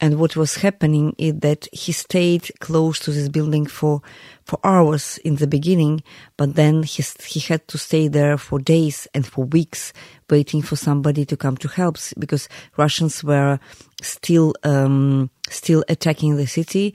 And 0.00 0.18
what 0.18 0.36
was 0.36 0.56
happening 0.56 1.14
is 1.16 1.38
that 1.40 1.68
he 1.72 1.92
stayed 1.92 2.50
close 2.60 2.98
to 3.00 3.12
this 3.12 3.28
building 3.28 3.64
for 3.64 4.02
for 4.44 4.58
hours 4.62 5.18
in 5.18 5.36
the 5.36 5.46
beginning, 5.46 6.02
but 6.36 6.54
then 6.54 6.82
he 6.82 7.02
he 7.24 7.40
had 7.40 7.66
to 7.68 7.78
stay 7.78 8.08
there 8.08 8.36
for 8.36 8.58
days 8.58 9.08
and 9.14 9.26
for 9.26 9.44
weeks, 9.46 9.92
waiting 10.28 10.62
for 10.62 10.76
somebody 10.76 11.24
to 11.24 11.36
come 11.36 11.56
to 11.58 11.68
help 11.68 11.96
because 12.18 12.48
Russians 12.76 13.24
were 13.24 13.58
still 14.02 14.54
um, 14.64 15.30
still 15.48 15.82
attacking 15.88 16.36
the 16.36 16.46
city. 16.46 16.94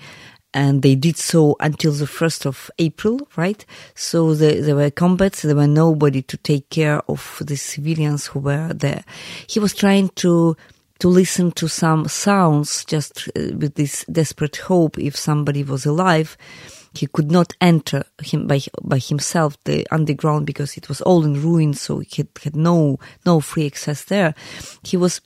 And 0.53 0.81
they 0.81 0.95
did 0.95 1.17
so 1.17 1.55
until 1.61 1.93
the 1.93 2.05
1st 2.05 2.45
of 2.45 2.69
April, 2.77 3.27
right? 3.37 3.65
So 3.95 4.35
the, 4.35 4.59
there 4.59 4.75
were 4.75 4.91
combats, 4.91 5.43
there 5.43 5.55
were 5.55 5.67
nobody 5.67 6.21
to 6.23 6.37
take 6.37 6.69
care 6.69 7.01
of 7.07 7.41
the 7.45 7.55
civilians 7.55 8.27
who 8.27 8.39
were 8.39 8.73
there. 8.73 9.05
He 9.47 9.59
was 9.59 9.73
trying 9.73 10.09
to 10.15 10.57
to 11.01 11.07
listen 11.07 11.51
to 11.51 11.67
some 11.67 12.07
sounds 12.07 12.85
just 12.85 13.27
uh, 13.29 13.57
with 13.57 13.73
this 13.73 14.05
desperate 14.05 14.57
hope 14.57 14.99
if 14.99 15.15
somebody 15.15 15.63
was 15.63 15.83
alive. 15.83 16.37
He 16.93 17.07
could 17.07 17.31
not 17.31 17.55
enter 17.59 18.03
him 18.21 18.45
by 18.45 18.59
by 18.83 18.99
himself 18.99 19.57
the 19.63 19.87
underground 19.89 20.45
because 20.45 20.77
it 20.77 20.89
was 20.89 21.01
all 21.01 21.25
in 21.25 21.41
ruins, 21.41 21.81
so 21.81 21.99
he 21.99 22.17
had, 22.17 22.27
had 22.43 22.55
no 22.55 22.99
no 23.25 23.39
free 23.39 23.65
access 23.65 24.03
there. 24.03 24.35
He 24.83 24.95
was 24.95 25.21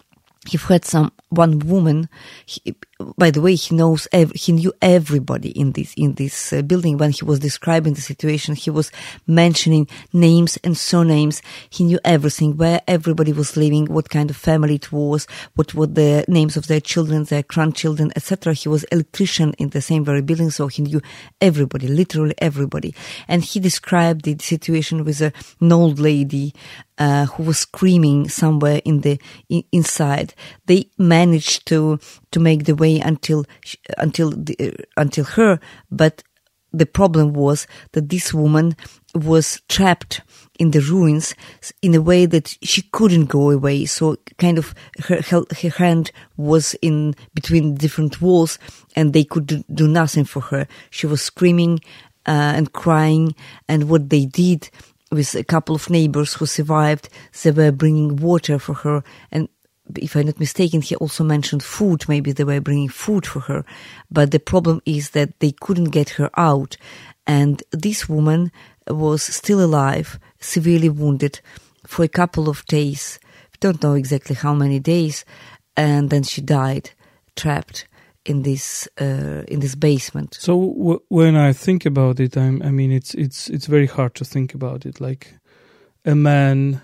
he 0.48 0.58
had 0.58 0.86
some 0.86 1.12
one 1.36 1.60
woman. 1.60 2.10
He, 2.46 2.76
by 3.18 3.30
the 3.30 3.42
way, 3.42 3.56
he 3.56 3.76
knows 3.76 4.08
ev- 4.12 4.32
he 4.32 4.52
knew 4.52 4.74
everybody 4.82 5.50
in 5.50 5.74
this 5.74 5.94
in 5.96 6.14
this 6.14 6.54
uh, 6.54 6.62
building. 6.62 6.98
When 6.98 7.12
he 7.12 7.26
was 7.26 7.40
describing 7.40 7.94
the 7.94 8.02
situation, 8.02 8.56
he 8.56 8.70
was 8.70 8.92
mentioning 9.28 9.88
names 10.14 10.58
and 10.64 10.78
surnames. 10.78 11.42
He 11.70 11.84
knew 11.84 12.00
everything, 12.04 12.58
where 12.58 12.82
everybody 12.88 13.34
was 13.34 13.58
living, 13.58 13.86
what 13.86 14.10
kind 14.10 14.30
of 14.30 14.38
family 14.38 14.76
it 14.76 14.92
was, 14.92 15.28
what 15.56 15.74
were 15.74 15.88
the 15.88 16.26
names 16.28 16.58
of 16.58 16.68
their 16.68 16.82
children, 16.82 17.26
their 17.26 17.44
grandchildren, 17.44 18.12
etc. 18.16 18.54
He 18.54 18.70
was 18.70 18.84
electrician 18.86 19.54
in 19.58 19.70
the 19.70 19.82
same 19.82 20.06
very 20.06 20.22
building, 20.22 20.50
so 20.50 20.68
he 20.68 20.82
knew 20.82 21.02
everybody, 21.42 21.88
literally 21.88 22.36
everybody. 22.40 22.96
And 23.28 23.44
he 23.44 23.60
described 23.60 24.24
the 24.24 24.38
situation 24.40 25.04
with 25.04 25.22
a, 25.22 25.34
an 25.60 25.72
old 25.72 26.00
lady 26.00 26.54
uh, 26.98 27.26
who 27.26 27.44
was 27.44 27.60
screaming 27.60 28.30
somewhere 28.30 28.82
in 28.86 29.02
the 29.02 29.20
in, 29.50 29.64
inside. 29.72 30.34
They 30.66 30.90
managed 30.98 31.25
to 31.66 32.00
to 32.32 32.40
make 32.40 32.66
the 32.66 32.76
way 32.76 33.00
until 33.00 33.46
until 33.98 34.32
the, 34.32 34.56
uh, 34.60 34.84
until 34.98 35.26
her, 35.26 35.60
but 35.92 36.24
the 36.78 36.86
problem 36.86 37.34
was 37.34 37.68
that 37.94 38.10
this 38.10 38.34
woman 38.34 38.76
was 39.14 39.62
trapped 39.70 40.22
in 40.60 40.72
the 40.72 40.82
ruins 40.82 41.34
in 41.82 41.96
a 41.96 42.02
way 42.02 42.26
that 42.26 42.58
she 42.62 42.82
couldn't 42.92 43.26
go 43.26 43.50
away. 43.50 43.86
So 43.86 44.18
kind 44.38 44.58
of 44.58 44.76
her, 45.06 45.22
her, 45.22 45.44
her 45.62 45.70
hand 45.70 46.12
was 46.38 46.76
in 46.82 47.16
between 47.34 47.76
different 47.76 48.22
walls 48.22 48.60
and 48.96 49.14
they 49.14 49.24
could 49.24 49.48
do, 49.48 49.64
do 49.74 49.88
nothing 49.88 50.26
for 50.26 50.42
her. 50.42 50.68
She 50.90 51.08
was 51.08 51.22
screaming 51.22 51.80
uh, 52.26 52.54
and 52.56 52.74
crying. 52.74 53.36
And 53.68 53.90
what 53.90 54.10
they 54.10 54.26
did 54.26 54.70
with 55.12 55.36
a 55.36 55.44
couple 55.44 55.76
of 55.76 55.90
neighbors 55.90 56.34
who 56.34 56.46
survived, 56.46 57.10
they 57.44 57.52
were 57.52 57.72
bringing 57.72 58.18
water 58.18 58.60
for 58.60 58.74
her 58.74 59.04
and 59.32 59.48
if 59.98 60.16
I'm 60.16 60.26
not 60.26 60.40
mistaken, 60.40 60.82
he 60.82 60.96
also 60.96 61.24
mentioned 61.24 61.64
food. 61.64 62.08
Maybe 62.08 62.32
they 62.32 62.44
were 62.44 62.62
bringing 62.62 62.90
food 62.90 63.26
for 63.26 63.42
her. 63.42 63.66
But 64.12 64.32
the 64.32 64.40
problem 64.40 64.82
is 64.86 65.12
that 65.12 65.40
they 65.40 65.52
couldn't 65.52 65.92
get 65.92 66.10
her 66.12 66.30
out. 66.38 66.78
And 67.28 67.62
this 67.72 68.10
woman 68.10 68.52
was 68.88 69.24
still 69.24 69.64
alive, 69.64 70.20
severely 70.40 70.90
wounded 70.90 71.40
for 71.86 72.04
a 72.04 72.10
couple 72.10 72.50
of 72.50 72.66
days. 72.66 73.20
Don't 73.60 73.82
know 73.82 73.94
exactly 73.94 74.36
how 74.36 74.54
many 74.54 74.80
days. 74.80 75.26
And 75.78 76.10
then 76.10 76.24
she 76.24 76.42
died, 76.42 76.92
trapped 77.36 77.88
in 78.26 78.42
this 78.42 78.88
uh, 79.00 79.44
in 79.48 79.60
this 79.60 79.76
basement. 79.76 80.38
So 80.40 80.74
w- 80.74 81.02
when 81.10 81.36
I 81.36 81.54
think 81.54 81.86
about 81.86 82.20
it, 82.20 82.36
I'm, 82.38 82.62
I 82.64 82.72
mean, 82.72 82.92
it's 82.92 83.14
it's 83.14 83.50
it's 83.50 83.68
very 83.68 83.88
hard 83.88 84.16
to 84.16 84.26
think 84.26 84.54
about 84.54 84.86
it. 84.86 85.00
Like 85.00 85.36
a 86.06 86.16
man 86.16 86.82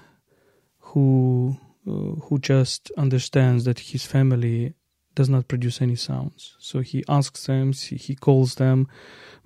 who 0.80 1.58
who 1.86 2.40
just 2.40 2.92
understands 2.98 3.66
that 3.66 3.80
his 3.80 4.06
family 4.06 4.76
does 5.16 5.30
not 5.30 5.48
produce 5.48 5.82
any 5.82 5.96
sounds. 5.96 6.56
So 6.60 6.80
he 6.80 7.04
asks 7.10 7.46
them, 7.46 7.74
he, 7.74 7.96
he 7.96 8.16
calls 8.16 8.56
them, 8.56 8.88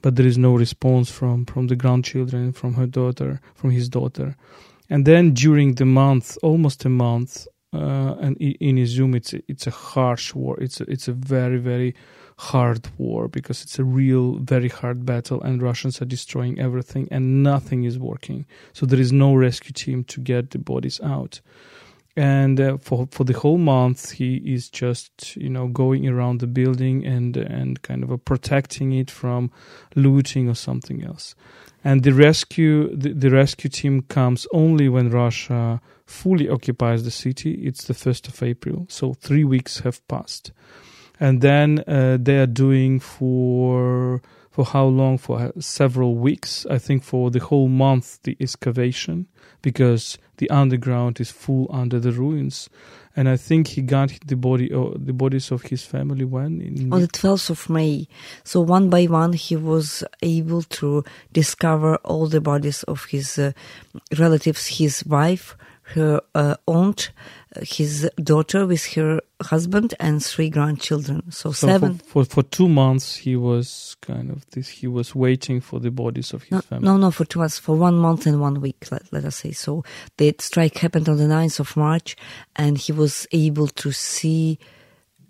but 0.01 0.15
there 0.15 0.27
is 0.27 0.37
no 0.37 0.55
response 0.55 1.09
from 1.09 1.45
from 1.45 1.67
the 1.67 1.75
grandchildren, 1.75 2.51
from 2.51 2.75
her 2.75 2.85
daughter, 2.85 3.41
from 3.55 3.71
his 3.71 3.89
daughter. 3.89 4.35
And 4.89 5.05
then 5.05 5.33
during 5.33 5.75
the 5.75 5.85
month, 5.85 6.37
almost 6.43 6.85
a 6.85 6.89
month, 6.89 7.47
uh, 7.73 8.15
and 8.21 8.37
in 8.37 8.77
Izum, 8.77 9.15
it's 9.15 9.33
a, 9.33 9.41
it's 9.47 9.67
a 9.67 9.71
harsh 9.71 10.35
war. 10.35 10.57
It's 10.61 10.79
a, 10.79 10.83
it's 10.83 11.07
a 11.07 11.13
very 11.13 11.57
very 11.57 11.95
hard 12.37 12.87
war 12.97 13.27
because 13.27 13.63
it's 13.63 13.79
a 13.79 13.83
real 13.83 14.37
very 14.39 14.69
hard 14.69 15.05
battle, 15.05 15.41
and 15.41 15.61
Russians 15.61 16.01
are 16.01 16.05
destroying 16.05 16.59
everything, 16.59 17.07
and 17.09 17.41
nothing 17.41 17.85
is 17.85 17.97
working. 17.97 18.45
So 18.73 18.85
there 18.85 18.99
is 18.99 19.11
no 19.11 19.33
rescue 19.33 19.73
team 19.73 20.03
to 20.05 20.21
get 20.21 20.51
the 20.51 20.59
bodies 20.59 21.01
out 21.01 21.41
and 22.15 22.59
uh, 22.59 22.77
for 22.77 23.07
for 23.11 23.25
the 23.25 23.33
whole 23.33 23.57
month 23.57 24.11
he 24.11 24.35
is 24.37 24.69
just 24.69 25.35
you 25.35 25.49
know 25.49 25.67
going 25.67 26.07
around 26.07 26.39
the 26.39 26.47
building 26.47 27.05
and 27.05 27.35
and 27.35 27.81
kind 27.81 28.03
of 28.03 28.25
protecting 28.25 28.93
it 28.93 29.11
from 29.11 29.51
looting 29.95 30.47
or 30.47 30.55
something 30.55 31.03
else. 31.03 31.35
And 31.83 32.03
the 32.03 32.13
rescue 32.13 32.95
the, 32.95 33.13
the 33.13 33.29
rescue 33.29 33.69
team 33.69 34.01
comes 34.03 34.47
only 34.53 34.87
when 34.87 35.09
russia 35.09 35.81
fully 36.05 36.47
occupies 36.47 37.03
the 37.03 37.11
city. 37.11 37.53
It's 37.65 37.85
the 37.85 37.93
1st 37.93 38.29
of 38.29 38.43
april 38.43 38.85
so 38.89 39.13
3 39.13 39.43
weeks 39.43 39.79
have 39.79 40.05
passed. 40.07 40.51
And 41.17 41.41
then 41.41 41.81
uh, 41.87 42.17
they 42.19 42.37
are 42.39 42.47
doing 42.47 42.99
for 42.99 44.21
for 44.55 44.65
how 44.65 44.85
long 44.85 45.17
for 45.17 45.51
several 45.59 46.15
weeks 46.15 46.65
i 46.69 46.77
think 46.77 47.03
for 47.03 47.29
the 47.29 47.39
whole 47.39 47.67
month 47.67 48.21
the 48.23 48.37
excavation 48.39 49.27
because 49.65 50.19
the 50.37 50.47
underground 50.51 51.19
is 51.19 51.31
full 51.31 51.67
under 51.71 51.99
the 51.99 52.11
ruins. 52.11 52.69
And 53.15 53.27
I 53.27 53.35
think 53.35 53.69
he 53.69 53.81
got 53.81 54.11
the 54.23 54.35
body, 54.35 54.71
uh, 54.71 54.91
the 54.95 55.13
bodies 55.13 55.51
of 55.51 55.63
his 55.63 55.83
family 55.83 56.23
when 56.23 56.89
on 56.91 57.01
the 57.01 57.07
twelfth 57.07 57.49
of 57.49 57.67
May. 57.67 58.07
So 58.43 58.61
one 58.61 58.91
by 58.91 59.05
one, 59.05 59.33
he 59.33 59.55
was 59.55 60.03
able 60.21 60.61
to 60.63 61.03
discover 61.33 61.95
all 62.03 62.27
the 62.27 62.41
bodies 62.41 62.83
of 62.83 63.05
his 63.05 63.39
uh, 63.39 63.53
relatives, 64.19 64.67
his 64.67 65.03
wife, 65.05 65.55
her 65.95 66.21
uh, 66.35 66.57
aunt, 66.67 67.09
his 67.61 68.09
daughter 68.17 68.65
with 68.65 68.85
her 68.93 69.21
husband 69.41 69.93
and 69.99 70.23
three 70.23 70.49
grandchildren. 70.49 71.31
So, 71.31 71.51
so 71.51 71.67
seven. 71.67 71.97
For, 71.97 72.23
for, 72.23 72.25
for 72.25 72.43
two 72.43 72.67
months, 72.67 73.15
he 73.15 73.35
was 73.35 73.95
kind 74.01 74.29
of 74.29 74.49
this. 74.51 74.69
He 74.69 74.87
was 74.87 75.13
waiting 75.13 75.61
for 75.61 75.79
the 75.79 75.91
bodies 75.91 76.33
of 76.33 76.43
his 76.43 76.51
no, 76.51 76.61
family. 76.61 76.85
No, 76.85 76.97
no, 76.97 77.11
for 77.11 77.25
two 77.25 77.39
months, 77.39 77.59
for 77.59 77.75
one 77.75 77.95
month 77.95 78.25
and 78.25 78.39
one 78.39 78.61
week. 78.61 78.87
Let, 78.91 79.11
let 79.11 79.25
us 79.25 79.37
say. 79.37 79.51
So 79.51 79.83
the 80.17 80.35
strike 80.39 80.77
happened 80.77 81.09
on 81.09 81.17
the 81.17 81.25
9th 81.25 81.59
of 81.59 81.77
March, 81.77 82.15
and 82.55 82.77
he 82.77 82.91
was 82.91 83.27
able 83.31 83.67
to 83.67 83.91
see 83.91 84.59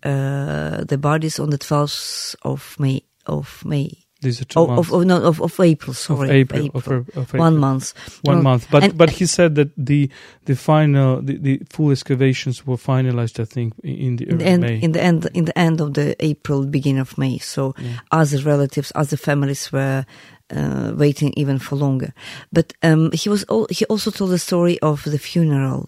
uh, 0.04 0.84
the 0.84 0.98
bodies 0.98 1.40
on 1.40 1.50
the 1.50 1.58
twelfth 1.58 2.36
of 2.44 2.76
May. 2.80 3.04
Of 3.26 3.66
May. 3.66 4.05
These 4.26 4.42
are 4.42 4.46
two 4.46 4.60
oh, 4.60 4.68
months. 4.68 4.92
Of, 4.92 5.06
no, 5.06 5.22
of, 5.22 5.42
of 5.42 5.60
April, 5.60 5.94
sorry. 5.94 6.30
Of 6.30 6.36
April, 6.36 6.66
April. 6.66 7.06
Of, 7.14 7.18
April. 7.18 7.40
One 7.40 7.58
month. 7.58 7.94
One 8.24 8.38
no, 8.38 8.42
month. 8.42 8.68
But 8.72 8.98
but 8.98 9.10
he 9.12 9.26
said 9.26 9.56
that 9.56 9.70
the 9.78 10.10
the 10.46 10.56
final 10.56 11.22
the, 11.22 11.38
the 11.38 11.62
full 11.70 11.92
excavations 11.92 12.66
were 12.66 12.78
finalized, 12.78 13.40
I 13.40 13.46
think, 13.46 13.74
in 13.84 14.16
the, 14.18 14.26
the 14.26 14.46
end, 14.46 14.62
May. 14.62 14.80
In 14.82 14.92
the 14.92 15.02
end, 15.02 15.30
in 15.34 15.46
the 15.46 15.58
end 15.58 15.80
of 15.80 15.94
the 15.94 16.16
April, 16.20 16.66
beginning 16.66 17.02
of 17.02 17.18
May. 17.18 17.38
So 17.38 17.76
yeah. 17.78 18.00
other 18.12 18.40
relatives, 18.40 18.92
other 18.96 19.18
families 19.18 19.72
were 19.72 20.06
uh, 20.50 20.94
waiting 20.96 21.34
even 21.38 21.60
for 21.60 21.76
longer. 21.76 22.14
But 22.52 22.74
um, 22.84 23.12
he 23.12 23.30
was 23.30 23.44
all, 23.46 23.68
he 23.70 23.86
also 23.86 24.12
told 24.12 24.32
the 24.32 24.40
story 24.40 24.80
of 24.80 25.04
the 25.04 25.20
funeral. 25.20 25.88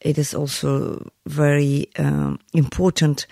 It 0.00 0.18
is 0.18 0.34
also 0.34 1.10
very 1.26 1.88
um, 1.98 2.38
important 2.54 3.26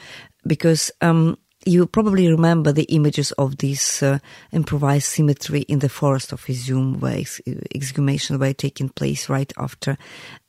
because 0.46 0.90
um, 1.00 1.36
you 1.66 1.86
probably 1.86 2.30
remember 2.30 2.72
the 2.72 2.84
images 2.84 3.32
of 3.32 3.58
this 3.58 4.02
uh, 4.02 4.18
improvised 4.52 5.06
cemetery 5.06 5.62
in 5.62 5.80
the 5.80 5.88
forest 5.88 6.32
of 6.32 6.44
Izum, 6.44 7.00
where 7.00 7.18
ex- 7.18 7.40
exhumations 7.74 8.38
were 8.38 8.52
taking 8.52 8.88
place 8.88 9.28
right 9.28 9.52
after 9.58 9.96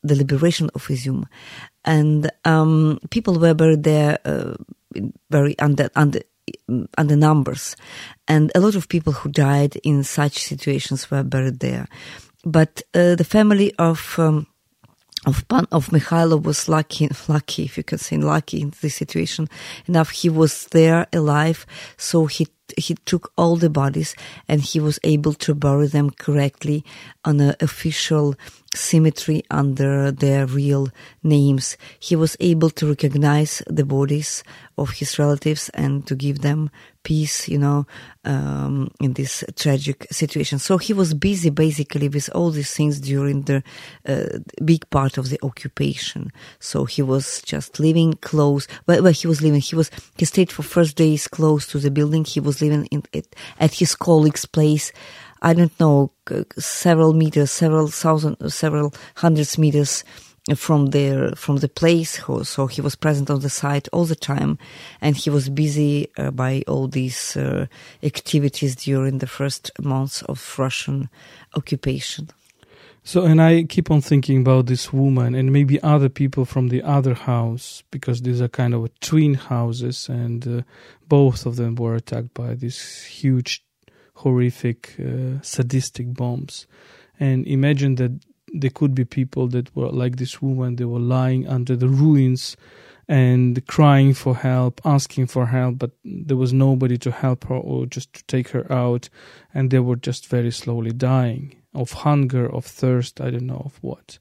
the 0.03 0.15
liberation 0.15 0.69
of 0.73 0.87
Izum, 0.87 1.25
and 1.83 2.31
um, 2.45 2.99
people 3.09 3.39
were 3.39 3.53
buried 3.53 3.83
there 3.83 4.19
uh, 4.25 4.55
very 5.29 5.57
under 5.59 5.89
under 5.95 6.21
under 6.97 7.15
numbers, 7.15 7.75
and 8.27 8.51
a 8.55 8.59
lot 8.59 8.75
of 8.75 8.87
people 8.87 9.13
who 9.13 9.29
died 9.29 9.75
in 9.83 10.03
such 10.03 10.39
situations 10.39 11.11
were 11.11 11.23
buried 11.23 11.59
there. 11.59 11.87
But 12.43 12.81
uh, 12.93 13.15
the 13.15 13.23
family 13.23 13.73
of 13.77 14.15
um, 14.17 14.47
of 15.25 15.47
Pan, 15.47 15.67
of 15.71 15.87
Mikhailo 15.87 16.41
was 16.41 16.67
lucky, 16.67 17.09
lucky 17.27 17.63
if 17.63 17.77
you 17.77 17.83
can 17.83 17.97
say 17.97 18.17
lucky 18.17 18.61
in 18.61 18.73
this 18.81 18.95
situation 18.95 19.47
enough. 19.87 20.09
He 20.09 20.29
was 20.29 20.65
there 20.67 21.07
alive, 21.13 21.65
so 21.97 22.25
he 22.25 22.47
he 22.77 22.95
took 23.05 23.31
all 23.37 23.55
the 23.55 23.69
bodies 23.69 24.15
and 24.47 24.61
he 24.61 24.79
was 24.79 24.99
able 25.03 25.33
to 25.33 25.53
bury 25.53 25.87
them 25.87 26.09
correctly 26.09 26.85
on 27.25 27.39
an 27.39 27.55
official 27.59 28.35
cemetery 28.73 29.43
under 29.51 30.11
their 30.11 30.45
real 30.45 30.89
names. 31.23 31.77
He 31.99 32.15
was 32.15 32.37
able 32.39 32.69
to 32.71 32.87
recognize 32.87 33.61
the 33.67 33.85
bodies 33.85 34.43
of 34.77 34.91
his 34.91 35.19
relatives 35.19 35.69
and 35.73 36.07
to 36.07 36.15
give 36.15 36.39
them 36.39 36.71
peace, 37.03 37.47
you 37.47 37.57
know, 37.57 37.85
um, 38.25 38.91
in 38.99 39.13
this 39.13 39.43
tragic 39.55 40.07
situation. 40.11 40.59
So 40.59 40.77
he 40.77 40.93
was 40.93 41.13
busy 41.13 41.49
basically 41.49 42.09
with 42.09 42.29
all 42.35 42.51
these 42.51 42.73
things 42.73 42.99
during 42.99 43.43
the 43.43 43.63
uh, 44.07 44.39
big 44.63 44.89
part 44.89 45.17
of 45.17 45.29
the 45.29 45.39
occupation. 45.43 46.31
So 46.59 46.85
he 46.85 47.01
was 47.01 47.41
just 47.41 47.79
living 47.79 48.13
close, 48.21 48.67
where, 48.85 49.01
where 49.01 49.11
he 49.11 49.27
was 49.27 49.41
living. 49.41 49.61
He 49.61 49.75
was, 49.75 49.89
he 50.17 50.25
stayed 50.25 50.51
for 50.51 50.63
first 50.63 50.95
days 50.95 51.27
close 51.27 51.67
to 51.67 51.79
the 51.79 51.91
building. 51.91 52.25
He 52.25 52.39
was 52.39 52.61
living 52.61 52.85
in, 52.85 53.03
it, 53.13 53.35
at 53.59 53.73
his 53.73 53.95
colleague's 53.95 54.45
place. 54.45 54.91
I 55.41 55.53
don't 55.53 55.77
know, 55.79 56.11
several 56.59 57.13
meters, 57.13 57.51
several 57.51 57.87
thousand, 57.87 58.51
several 58.51 58.93
hundreds 59.15 59.57
meters 59.57 60.03
from 60.55 60.87
there 60.87 61.31
from 61.35 61.57
the 61.57 61.69
place 61.69 62.19
so 62.43 62.65
he 62.65 62.81
was 62.81 62.95
present 62.95 63.29
on 63.29 63.41
the 63.41 63.49
site 63.49 63.87
all 63.93 64.05
the 64.05 64.15
time 64.15 64.57
and 64.99 65.15
he 65.15 65.29
was 65.29 65.49
busy 65.49 66.09
uh, 66.17 66.31
by 66.31 66.63
all 66.67 66.87
these 66.87 67.37
uh, 67.37 67.67
activities 68.01 68.75
during 68.75 69.19
the 69.19 69.27
first 69.27 69.71
months 69.79 70.23
of 70.23 70.55
russian 70.57 71.09
occupation. 71.55 72.27
So 73.03 73.23
and 73.25 73.39
i 73.41 73.63
keep 73.63 73.91
on 73.91 74.01
thinking 74.01 74.41
about 74.41 74.65
this 74.65 74.91
woman 74.91 75.35
and 75.35 75.51
maybe 75.51 75.81
other 75.83 76.09
people 76.09 76.45
from 76.45 76.69
the 76.69 76.81
other 76.81 77.13
house 77.13 77.83
because 77.91 78.21
these 78.21 78.41
are 78.41 78.47
kind 78.47 78.73
of 78.73 78.89
twin 78.99 79.35
houses 79.35 80.09
and 80.09 80.47
uh, 80.47 80.61
both 81.07 81.45
of 81.45 81.55
them 81.55 81.75
were 81.75 81.95
attacked 81.95 82.33
by 82.33 82.55
these 82.55 83.03
huge 83.03 83.63
horrific 84.21 84.95
uh, 84.99 85.41
sadistic 85.41 86.13
bombs. 86.13 86.67
And 87.19 87.45
imagine 87.47 87.95
that 87.95 88.19
there 88.53 88.69
could 88.69 88.93
be 88.95 89.05
people 89.05 89.47
that 89.49 89.75
were 89.75 89.89
like 89.89 90.17
this 90.17 90.41
woman, 90.41 90.75
they 90.75 90.85
were 90.85 90.99
lying 90.99 91.47
under 91.47 91.75
the 91.75 91.87
ruins 91.87 92.57
and 93.07 93.65
crying 93.67 94.13
for 94.13 94.35
help, 94.35 94.79
asking 94.85 95.27
for 95.27 95.47
help, 95.47 95.77
but 95.77 95.91
there 96.05 96.37
was 96.37 96.53
nobody 96.53 96.97
to 96.97 97.11
help 97.11 97.45
her 97.45 97.55
or 97.55 97.85
just 97.85 98.13
to 98.13 98.23
take 98.25 98.49
her 98.49 98.71
out, 98.71 99.09
and 99.53 99.69
they 99.69 99.79
were 99.79 99.95
just 99.95 100.27
very 100.27 100.51
slowly 100.51 100.91
dying 100.91 101.55
of 101.73 101.91
hunger, 101.91 102.49
of 102.49 102.65
thirst, 102.65 103.19
I 103.21 103.31
don't 103.31 103.47
know 103.47 103.63
of 103.65 103.77
what. 103.81 104.19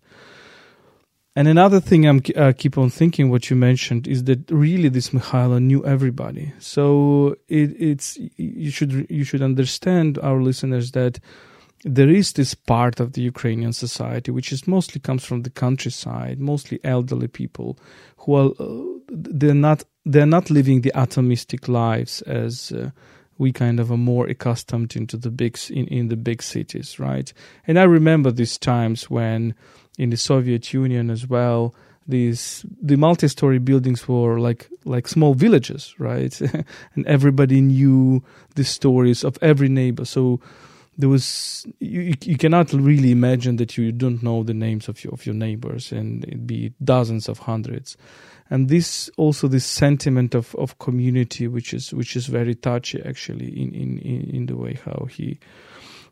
And 1.36 1.46
another 1.46 1.80
thing 1.80 2.06
I 2.08 2.20
uh, 2.36 2.52
keep 2.52 2.76
on 2.76 2.90
thinking, 2.90 3.30
what 3.30 3.48
you 3.50 3.56
mentioned, 3.56 4.08
is 4.08 4.24
that 4.24 4.50
really 4.50 4.88
this 4.88 5.10
Mikhailo 5.10 5.62
knew 5.62 5.84
everybody. 5.86 6.52
So 6.58 7.36
it, 7.48 7.80
it's 7.80 8.18
you 8.36 8.70
should 8.70 9.06
you 9.08 9.22
should 9.22 9.40
understand 9.40 10.18
our 10.18 10.42
listeners 10.42 10.90
that 10.92 11.20
there 11.82 12.10
is 12.10 12.32
this 12.32 12.54
part 12.54 13.00
of 13.00 13.12
the 13.12 13.22
Ukrainian 13.22 13.72
society 13.72 14.30
which 14.30 14.52
is 14.52 14.66
mostly 14.66 15.00
comes 15.00 15.24
from 15.24 15.42
the 15.42 15.50
countryside, 15.50 16.38
mostly 16.38 16.78
elderly 16.84 17.28
people 17.28 17.78
who 18.18 18.34
are 18.34 18.50
uh, 18.58 19.00
they're 19.08 19.54
not 19.54 19.84
they're 20.04 20.26
not 20.26 20.50
living 20.50 20.80
the 20.80 20.92
atomistic 20.94 21.68
lives 21.68 22.22
as 22.22 22.72
uh, 22.72 22.90
we 23.38 23.52
kind 23.52 23.80
of 23.80 23.90
are 23.90 23.96
more 23.96 24.26
accustomed 24.26 24.94
into 24.94 25.16
the 25.16 25.30
big 25.30 25.58
in, 25.70 25.86
in 25.86 26.08
the 26.08 26.16
big 26.16 26.42
cities, 26.42 26.98
right? 26.98 27.32
And 27.66 27.78
I 27.78 27.84
remember 27.84 28.30
these 28.30 28.58
times 28.58 29.08
when 29.08 29.54
in 29.98 30.10
the 30.10 30.16
Soviet 30.16 30.74
Union 30.74 31.10
as 31.10 31.26
well, 31.26 31.74
these 32.06 32.66
the 32.82 32.96
multi-story 32.96 33.58
buildings 33.58 34.06
were 34.06 34.38
like 34.38 34.68
like 34.84 35.08
small 35.08 35.32
villages, 35.32 35.94
right? 35.98 36.38
and 36.94 37.06
everybody 37.06 37.62
knew 37.62 38.22
the 38.56 38.64
stories 38.64 39.24
of 39.24 39.38
every 39.40 39.70
neighbor. 39.70 40.04
So 40.04 40.40
there 40.96 41.08
was 41.08 41.66
you, 41.78 42.14
you 42.22 42.36
cannot 42.36 42.72
really 42.72 43.10
imagine 43.10 43.56
that 43.56 43.76
you 43.76 43.92
don't 43.92 44.22
know 44.22 44.42
the 44.42 44.54
names 44.54 44.88
of 44.88 45.02
your 45.02 45.12
of 45.12 45.26
your 45.26 45.34
neighbors 45.34 45.92
and 45.92 46.24
it'd 46.24 46.46
be 46.46 46.72
dozens 46.82 47.28
of 47.28 47.40
hundreds. 47.40 47.96
And 48.50 48.68
this 48.68 49.08
also 49.16 49.46
this 49.46 49.64
sentiment 49.64 50.34
of, 50.34 50.54
of 50.56 50.78
community 50.78 51.46
which 51.46 51.72
is 51.72 51.94
which 51.94 52.16
is 52.16 52.26
very 52.26 52.54
touchy 52.54 53.00
actually 53.02 53.48
in, 53.48 53.72
in, 53.72 53.98
in 54.30 54.46
the 54.46 54.56
way 54.56 54.78
how 54.84 55.06
he 55.06 55.38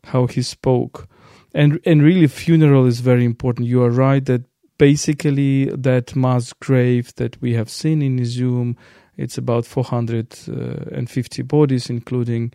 how 0.05 0.27
he 0.27 0.41
spoke. 0.41 1.07
And 1.53 1.79
and 1.85 2.01
really 2.01 2.27
funeral 2.27 2.85
is 2.85 3.01
very 3.01 3.25
important. 3.25 3.67
You 3.67 3.83
are 3.83 3.91
right 3.91 4.25
that 4.25 4.43
basically 4.77 5.65
that 5.65 6.15
mass 6.15 6.53
grave 6.53 7.13
that 7.15 7.39
we 7.41 7.53
have 7.53 7.69
seen 7.69 8.01
in 8.01 8.17
Izum 8.17 8.75
it's 9.17 9.37
about 9.37 9.65
450 9.65 11.41
uh, 11.41 11.45
bodies 11.45 11.89
including 11.89 12.53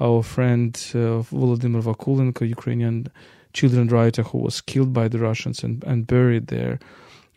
our 0.00 0.22
friend 0.22 0.74
uh, 0.94 1.22
Volodymyr 1.22 1.82
Vakulenko, 1.82 2.48
Ukrainian 2.48 3.06
children 3.52 3.88
writer 3.88 4.22
who 4.22 4.38
was 4.38 4.60
killed 4.60 4.92
by 4.92 5.08
the 5.08 5.18
Russians 5.18 5.62
and, 5.62 5.84
and 5.84 6.06
buried 6.06 6.46
there. 6.48 6.78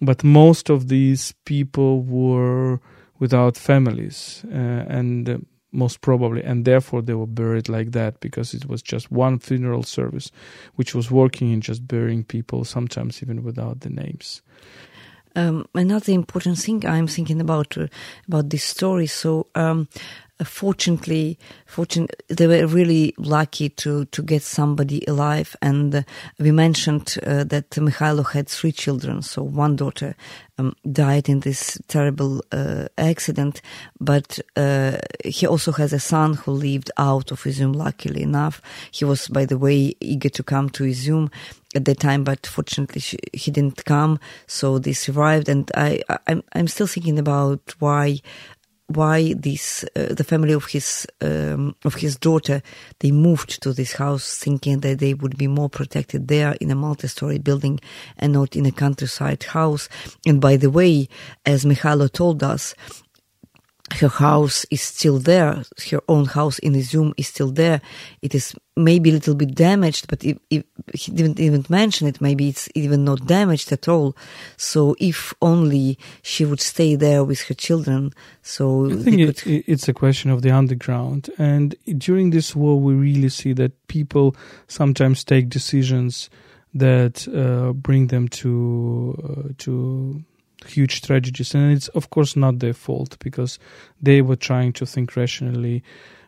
But 0.02 0.24
most 0.24 0.70
of 0.70 0.88
these 0.88 1.34
people 1.46 2.02
were 2.02 2.80
without 3.20 3.58
families, 3.58 4.44
uh, 4.52 4.84
and 4.88 5.30
uh, 5.30 5.38
most 5.72 6.02
probably, 6.02 6.44
and 6.44 6.65
therefore 6.65 7.02
they 7.02 7.13
were 7.13 7.28
buried 7.28 7.70
like 7.70 7.91
that 7.91 8.20
because 8.20 8.54
it 8.54 8.68
was 8.68 8.82
just 8.82 9.12
one 9.12 9.39
funeral 9.39 9.84
service, 9.84 10.32
which 10.76 10.94
was 10.94 11.12
working 11.12 11.52
in 11.52 11.62
just 11.62 11.88
burying 11.88 12.24
people, 12.24 12.65
sometimes 12.65 13.22
even 13.22 13.44
without 13.44 13.82
the 13.82 13.89
names. 13.89 14.41
Um, 15.38 15.68
another 15.74 16.13
important 16.13 16.58
thing 16.60 16.86
I'm 16.86 17.08
thinking 17.08 17.41
about 17.41 17.78
uh, 17.78 17.88
about 18.28 18.50
this 18.50 18.63
story. 18.63 19.06
So 19.08 19.48
um, 19.56 19.89
fortunately, 20.43 21.38
fortune, 21.65 22.08
they 22.28 22.48
were 22.48 22.67
really 22.67 23.13
lucky 23.17 23.69
to, 23.69 24.06
to 24.06 24.21
get 24.21 24.41
somebody 24.41 25.04
alive. 25.08 25.56
And 25.62 25.95
uh, 25.95 26.02
we 26.39 26.52
mentioned 26.52 27.17
uh, 27.26 27.45
that 27.45 27.69
Mikhailo 27.71 28.30
had 28.32 28.50
three 28.50 28.71
children. 28.71 29.21
So 29.21 29.43
one 29.43 29.76
daughter 29.76 30.15
um, 30.58 30.76
died 30.91 31.30
in 31.30 31.41
this 31.41 31.80
terrible 31.88 32.43
uh, 32.52 32.88
accident, 32.98 33.62
but 34.00 34.39
uh, 34.56 34.98
he 35.24 35.48
also 35.48 35.71
has 35.74 35.93
a 35.93 36.00
son 36.00 36.34
who 36.34 36.52
lived 36.52 36.91
out 36.98 37.32
of 37.32 37.43
Izum, 37.43 37.76
luckily 37.76 38.21
enough. 38.21 38.62
He 38.91 39.06
was, 39.06 39.28
by 39.28 39.45
the 39.45 39.58
way, 39.58 39.95
eager 40.00 40.30
to 40.30 40.43
come 40.43 40.69
to 40.71 40.84
Izum 40.84 41.32
at 41.76 41.86
the 41.86 41.93
time, 41.93 42.24
but 42.24 42.48
fortunately 42.48 43.02
she, 43.02 43.17
he 43.34 43.52
didn't 43.52 43.84
come. 43.86 44.19
So 44.48 44.80
they 44.80 44.93
survived. 44.93 45.50
And 45.50 45.69
I, 45.76 46.02
I, 46.10 46.17
I'm, 46.28 46.43
I'm 46.54 46.67
still 46.67 46.88
thinking 46.88 47.19
about 47.19 47.76
why 47.80 48.19
why 48.88 49.34
this 49.34 49.84
uh, 49.95 50.13
the 50.13 50.24
family 50.24 50.54
of 50.54 50.65
his 50.65 51.08
um, 51.21 51.76
of 51.84 51.95
his 51.95 52.15
daughter 52.17 52.62
they 53.00 53.12
moved 53.12 53.62
to 53.63 53.74
this 53.74 53.93
house 53.93 54.38
thinking 54.38 54.82
that 54.82 55.00
they 55.00 55.13
would 55.13 55.38
be 55.38 55.48
more 55.48 55.69
protected 55.69 56.28
there 56.28 56.56
in 56.62 56.69
a 56.69 56.76
multi-story 56.76 57.39
building 57.39 57.80
and 58.17 58.34
not 58.34 58.56
in 58.56 58.65
a 58.65 58.71
countryside 58.71 59.43
house. 59.43 59.89
And 60.26 60.39
by 60.39 60.58
the 60.58 60.69
way 60.69 61.10
as 61.45 61.65
Mikhailo 61.65 62.12
told 62.12 62.43
us 62.43 62.76
her 63.97 64.08
house 64.08 64.65
is 64.71 64.81
still 64.81 65.19
there. 65.19 65.63
Her 65.91 66.01
own 66.08 66.25
house 66.25 66.60
in 66.60 66.73
Izum 66.73 67.13
is 67.17 67.27
still 67.27 67.51
there. 67.51 67.81
It 68.21 68.36
is 68.36 68.55
maybe 68.75 69.10
a 69.10 69.13
little 69.13 69.36
bit 69.36 69.55
damaged, 69.55 70.08
but 70.08 70.23
if, 70.23 70.38
if 70.49 70.63
he 70.93 71.12
didn't 71.12 71.39
even 71.39 71.65
mention 71.69 72.08
it, 72.08 72.19
maybe 72.21 72.49
it's 72.49 72.69
even 72.75 73.05
not 73.05 73.25
damaged 73.25 73.71
at 73.71 73.88
all. 73.88 74.15
So 74.58 74.95
if 74.99 75.34
only 75.41 75.97
she 76.21 76.45
would 76.45 76.62
stay 76.62 76.95
there 76.95 77.23
with 77.23 77.41
her 77.43 77.53
children, 77.53 78.12
so 78.41 78.91
I 78.91 78.95
think 78.95 79.19
it, 79.19 79.41
could... 79.41 79.63
it's 79.67 79.88
a 79.88 79.93
question 79.93 80.31
of 80.31 80.41
the 80.41 80.51
underground. 80.51 81.29
And 81.38 81.75
during 81.97 82.31
this 82.31 82.55
war, 82.55 82.79
we 82.79 82.93
really 82.93 83.29
see 83.29 83.53
that 83.53 83.88
people 83.88 84.36
sometimes 84.67 85.23
take 85.23 85.49
decisions 85.49 86.29
that 86.73 87.27
uh, 87.29 87.71
bring 87.73 88.08
them 88.08 88.27
to 88.27 89.15
uh, 89.23 89.53
to 89.60 90.21
huge 90.67 91.01
tragedies 91.01 91.54
and 91.54 91.73
it's 91.73 91.88
of 91.89 92.10
course 92.10 92.36
not 92.36 92.60
their 92.60 92.73
fault 92.73 93.17
because 93.19 93.60
they 94.01 94.21
were 94.21 94.36
trying 94.36 94.73
to 94.73 94.86
think 94.86 95.15
rationally 95.15 95.84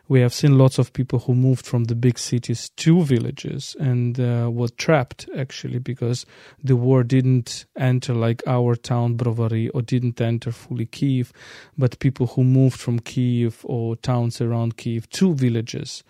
we 0.08 0.20
have 0.22 0.32
seen 0.32 0.56
lots 0.56 0.78
of 0.78 0.92
people 0.94 1.18
who 1.20 1.34
moved 1.34 1.66
from 1.66 1.84
the 1.84 1.94
big 1.94 2.18
cities 2.18 2.70
to 2.76 3.02
villages 3.02 3.76
and 3.78 4.18
uh, 4.18 4.48
were 4.50 4.68
trapped 4.68 5.28
actually 5.36 5.78
because 5.78 6.24
the 6.64 6.76
war 6.76 7.02
didn't 7.02 7.66
enter 7.76 8.14
like 8.14 8.42
our 8.46 8.74
town 8.74 9.16
Brovary 9.16 9.70
or 9.74 9.82
didn't 9.82 10.20
enter 10.20 10.50
fully 10.50 10.86
Kiev, 10.86 11.32
but 11.76 11.98
people 11.98 12.28
who 12.28 12.42
moved 12.42 12.80
from 12.80 12.98
Kiev 13.00 13.60
or 13.64 13.96
towns 13.96 14.40
around 14.40 14.78
Kiev 14.78 15.08
to 15.10 15.34
villages. 15.34 16.02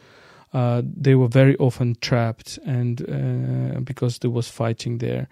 Uh, 0.53 0.81
they 0.85 1.14
were 1.14 1.29
very 1.29 1.57
often 1.57 1.97
trapped 2.01 2.59
and 2.64 3.03
uh, 3.03 3.81
because 3.81 4.21
there 4.21 4.31
was 4.31 4.49
fighting 4.49 4.99
there 4.99 5.29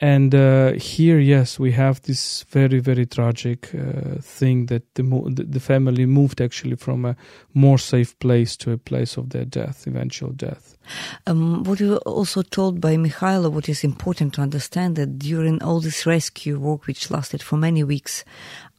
and 0.00 0.34
uh, 0.34 0.72
here, 0.72 1.18
yes, 1.18 1.58
we 1.58 1.72
have 1.72 2.00
this 2.02 2.44
very, 2.44 2.80
very 2.80 3.04
tragic 3.04 3.74
uh, 3.74 4.20
thing 4.22 4.66
that 4.66 4.94
the, 4.94 5.02
mo- 5.02 5.28
the 5.28 5.60
family 5.60 6.06
moved 6.06 6.40
actually 6.40 6.76
from 6.76 7.04
a 7.04 7.16
more 7.52 7.78
safe 7.78 8.18
place 8.18 8.56
to 8.58 8.72
a 8.72 8.78
place 8.78 9.18
of 9.18 9.28
their 9.28 9.44
death, 9.44 9.86
eventual 9.86 10.30
death. 10.30 10.78
Um, 11.26 11.64
what 11.64 11.80
you 11.80 11.90
were 11.90 11.98
also 11.98 12.40
told 12.40 12.80
by 12.80 12.96
Mikhailo, 12.96 13.52
what 13.52 13.68
is 13.68 13.84
important 13.84 14.32
to 14.34 14.40
understand 14.40 14.96
that 14.96 15.18
during 15.18 15.62
all 15.62 15.80
this 15.80 16.06
rescue 16.06 16.58
work, 16.58 16.86
which 16.86 17.10
lasted 17.10 17.42
for 17.42 17.56
many 17.58 17.84
weeks 17.84 18.24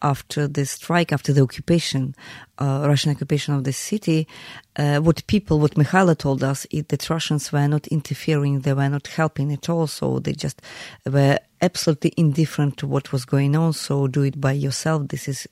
after 0.02 0.48
the 0.48 0.66
strike, 0.66 1.12
after 1.12 1.34
the 1.34 1.42
occupation, 1.42 2.16
uh, 2.58 2.86
Russian 2.88 3.12
occupation 3.12 3.54
of 3.54 3.64
the 3.64 3.74
city, 3.74 4.28
uh, 4.76 5.00
what 5.00 5.26
people, 5.28 5.60
what 5.60 5.76
Mikhailo 5.76 6.18
told 6.18 6.44
us, 6.44 6.66
is 6.72 6.86
that 6.90 7.10
Russians 7.10 7.52
were 7.52 7.68
not 7.68 7.88
interfering, 7.88 8.62
they 8.62 8.74
were 8.74 8.90
not 8.90 9.08
helping 9.08 9.52
at 9.52 9.70
all, 9.70 9.88
so 9.88 10.20
they 10.20 10.34
just 10.34 10.62
were 11.06 11.40
absolutely 11.62 12.14
indifferent 12.18 12.78
to 12.78 12.88
what 12.88 13.12
was 13.12 13.26
going 13.26 13.56
on, 13.56 13.74
so 13.74 14.08
do 14.08 14.24
it 14.24 14.40
by 14.40 14.52
yourself. 14.52 15.08
This 15.10 15.28
is 15.28 15.48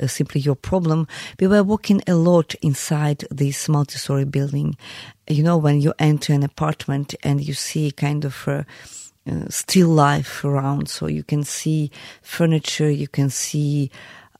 uh, 0.00 0.06
simply 0.06 0.40
your 0.40 0.54
problem. 0.54 1.06
We 1.38 1.46
were 1.46 1.62
walking 1.62 2.02
a 2.06 2.14
lot 2.14 2.54
inside 2.62 3.24
this 3.30 3.68
multi-story 3.68 4.24
building. 4.24 4.76
You 5.28 5.42
know, 5.42 5.58
when 5.58 5.80
you 5.80 5.92
enter 5.98 6.32
an 6.32 6.42
apartment 6.42 7.14
and 7.22 7.46
you 7.46 7.54
see 7.54 7.90
kind 7.92 8.24
of 8.24 8.48
uh, 9.26 9.30
uh, 9.30 9.48
still 9.48 9.88
life 9.88 10.44
around, 10.44 10.88
so 10.88 11.06
you 11.06 11.22
can 11.22 11.44
see 11.44 11.90
furniture, 12.22 12.90
you 12.90 13.08
can 13.08 13.30
see 13.30 13.90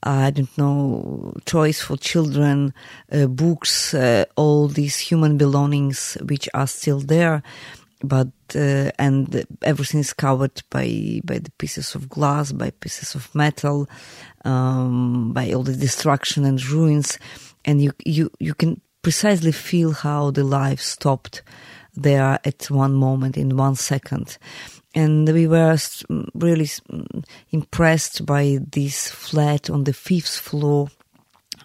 I 0.03 0.31
don't 0.31 0.57
know, 0.57 1.35
toys 1.45 1.83
for 1.83 1.97
children, 1.99 2.73
uh, 3.12 3.27
books, 3.27 3.93
uh, 3.93 4.25
all 4.35 4.66
these 4.66 4.99
human 4.99 5.37
belongings 5.37 6.16
which 6.23 6.49
are 6.55 6.66
still 6.66 7.01
there. 7.01 7.43
But 8.03 8.29
uh, 8.57 8.93
and 8.99 9.45
everything 9.61 10.01
is 10.01 10.14
covered 10.14 10.62
by 10.71 11.21
by 11.23 11.38
the 11.38 11.51
pieces 11.59 11.95
of 11.95 12.09
glass, 12.09 12.51
by 12.51 12.71
pieces 12.71 13.14
of 13.14 13.35
metal, 13.35 13.90
um, 14.47 15.35
by 15.35 15.53
all 15.53 15.62
the 15.62 15.77
destruction 15.77 16.47
and 16.47 16.64
ruins, 16.64 17.19
and 17.66 17.83
you 17.83 17.93
you 18.07 18.31
you 18.38 18.55
can 18.55 18.81
precisely 19.03 19.53
feel 19.53 19.93
how 19.93 20.31
the 20.31 20.45
life 20.45 20.81
stopped 20.81 21.43
there 21.94 22.38
at 22.44 22.70
one 22.70 22.94
moment 22.94 23.37
in 23.37 23.57
one 23.57 23.74
second. 23.74 24.38
And 24.94 25.29
we 25.29 25.46
were 25.46 25.76
really 26.35 26.68
impressed 27.50 28.26
by 28.26 28.59
this 28.72 29.09
flat 29.09 29.70
on 29.70 29.85
the 29.85 29.92
fifth 29.92 30.37
floor 30.37 30.88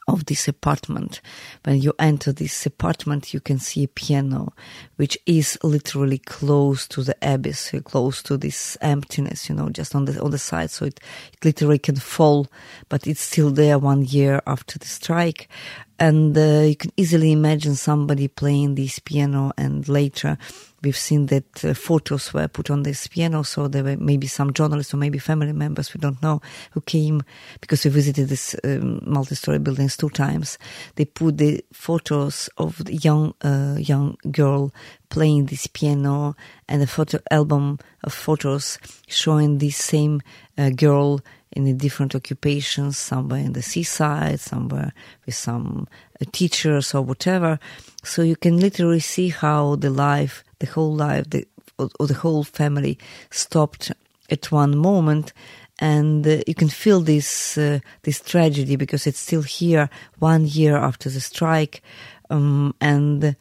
of 0.07 0.25
this 0.25 0.47
apartment. 0.47 1.21
When 1.63 1.81
you 1.81 1.93
enter 1.97 2.31
this 2.31 2.65
apartment, 2.65 3.33
you 3.33 3.39
can 3.39 3.57
see 3.57 3.85
a 3.85 3.87
piano, 3.87 4.53
which 4.97 5.17
is 5.25 5.57
literally 5.63 6.19
close 6.19 6.87
to 6.89 7.01
the 7.01 7.15
abyss, 7.21 7.73
close 7.83 8.21
to 8.23 8.37
this 8.37 8.77
emptiness, 8.81 9.49
you 9.49 9.55
know, 9.55 9.69
just 9.69 9.95
on 9.95 10.05
the 10.05 10.21
on 10.21 10.31
the 10.31 10.37
side. 10.37 10.69
So 10.69 10.85
it, 10.85 10.99
it 11.33 11.45
literally 11.45 11.79
can 11.79 11.95
fall, 11.95 12.47
but 12.89 13.07
it's 13.07 13.21
still 13.21 13.49
there 13.49 13.79
one 13.79 14.03
year 14.03 14.41
after 14.45 14.77
the 14.77 14.87
strike. 14.87 15.49
And 15.97 16.37
uh, 16.37 16.63
you 16.67 16.75
can 16.75 16.91
easily 16.97 17.31
imagine 17.31 17.75
somebody 17.75 18.27
playing 18.27 18.75
this 18.75 18.99
piano 18.99 19.53
and 19.57 19.87
later 19.87 20.37
we've 20.85 20.95
seen 20.95 21.25
that 21.25 21.65
uh, 21.65 21.73
photos 21.73 22.33
were 22.33 22.47
put 22.47 22.69
on 22.69 22.83
this 22.83 23.07
piano, 23.07 23.43
so 23.43 23.67
there 23.67 23.83
were 23.83 23.97
maybe 23.97 24.27
some 24.27 24.53
journalists 24.53 24.93
or 24.93 24.97
maybe 24.97 25.17
family 25.17 25.51
members, 25.51 25.93
we 25.93 25.99
don't 25.99 26.21
know, 26.21 26.41
who 26.71 26.81
came 26.81 27.23
because 27.59 27.83
we 27.83 27.91
visited 27.91 28.29
this 28.29 28.55
um, 28.63 29.01
multi-story 29.05 29.59
buildings 29.59 29.97
two 29.97 30.09
times. 30.09 30.57
They 30.95 31.05
put 31.05 31.37
the 31.37 31.65
photos 31.73 32.49
of 32.57 32.83
the 32.85 32.95
young 32.95 33.33
uh, 33.41 33.77
young 33.79 34.17
girl 34.31 34.71
playing 35.09 35.47
this 35.47 35.67
piano 35.67 36.35
and 36.69 36.81
a 36.81 36.87
photo 36.87 37.19
album 37.31 37.79
of 38.03 38.13
photos 38.13 38.77
showing 39.07 39.57
this 39.57 39.77
same 39.77 40.21
uh, 40.57 40.69
girl 40.69 41.21
in 41.51 41.77
different 41.77 42.13
occupations, 42.13 42.97
somewhere 42.97 43.39
in 43.39 43.53
the 43.53 43.61
seaside, 43.61 44.39
somewhere 44.39 44.93
with 45.25 45.35
some 45.35 45.87
teachers 46.31 46.93
or 46.93 47.01
whatever. 47.01 47.59
So 48.03 48.21
you 48.21 48.35
can 48.35 48.59
literally 48.59 48.99
see 48.99 49.29
how 49.29 49.75
the 49.75 49.89
life 49.89 50.43
the 50.59 50.67
whole 50.67 50.95
life 50.95 51.29
the, 51.29 51.45
or 51.77 52.07
the 52.07 52.13
whole 52.13 52.43
family 52.43 52.97
stopped 53.31 53.91
at 54.29 54.51
one 54.51 54.77
moment. 54.77 55.33
And 55.79 56.25
uh, 56.25 56.37
you 56.47 56.55
can 56.55 56.69
feel 56.69 57.01
this 57.01 57.57
uh, 57.57 57.79
this 58.03 58.21
tragedy 58.21 58.77
because 58.77 59.05
it's 59.05 59.19
still 59.19 59.41
here 59.41 59.89
one 60.19 60.45
year 60.45 60.77
after 60.77 61.09
the 61.09 61.19
strike. 61.19 61.81
Um, 62.29 62.73
and 62.79 63.35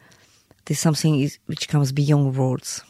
there's 0.65 0.79
something 0.79 1.21
is, 1.21 1.39
which 1.45 1.69
comes 1.69 1.91
beyond 1.91 2.35
words 2.35 2.83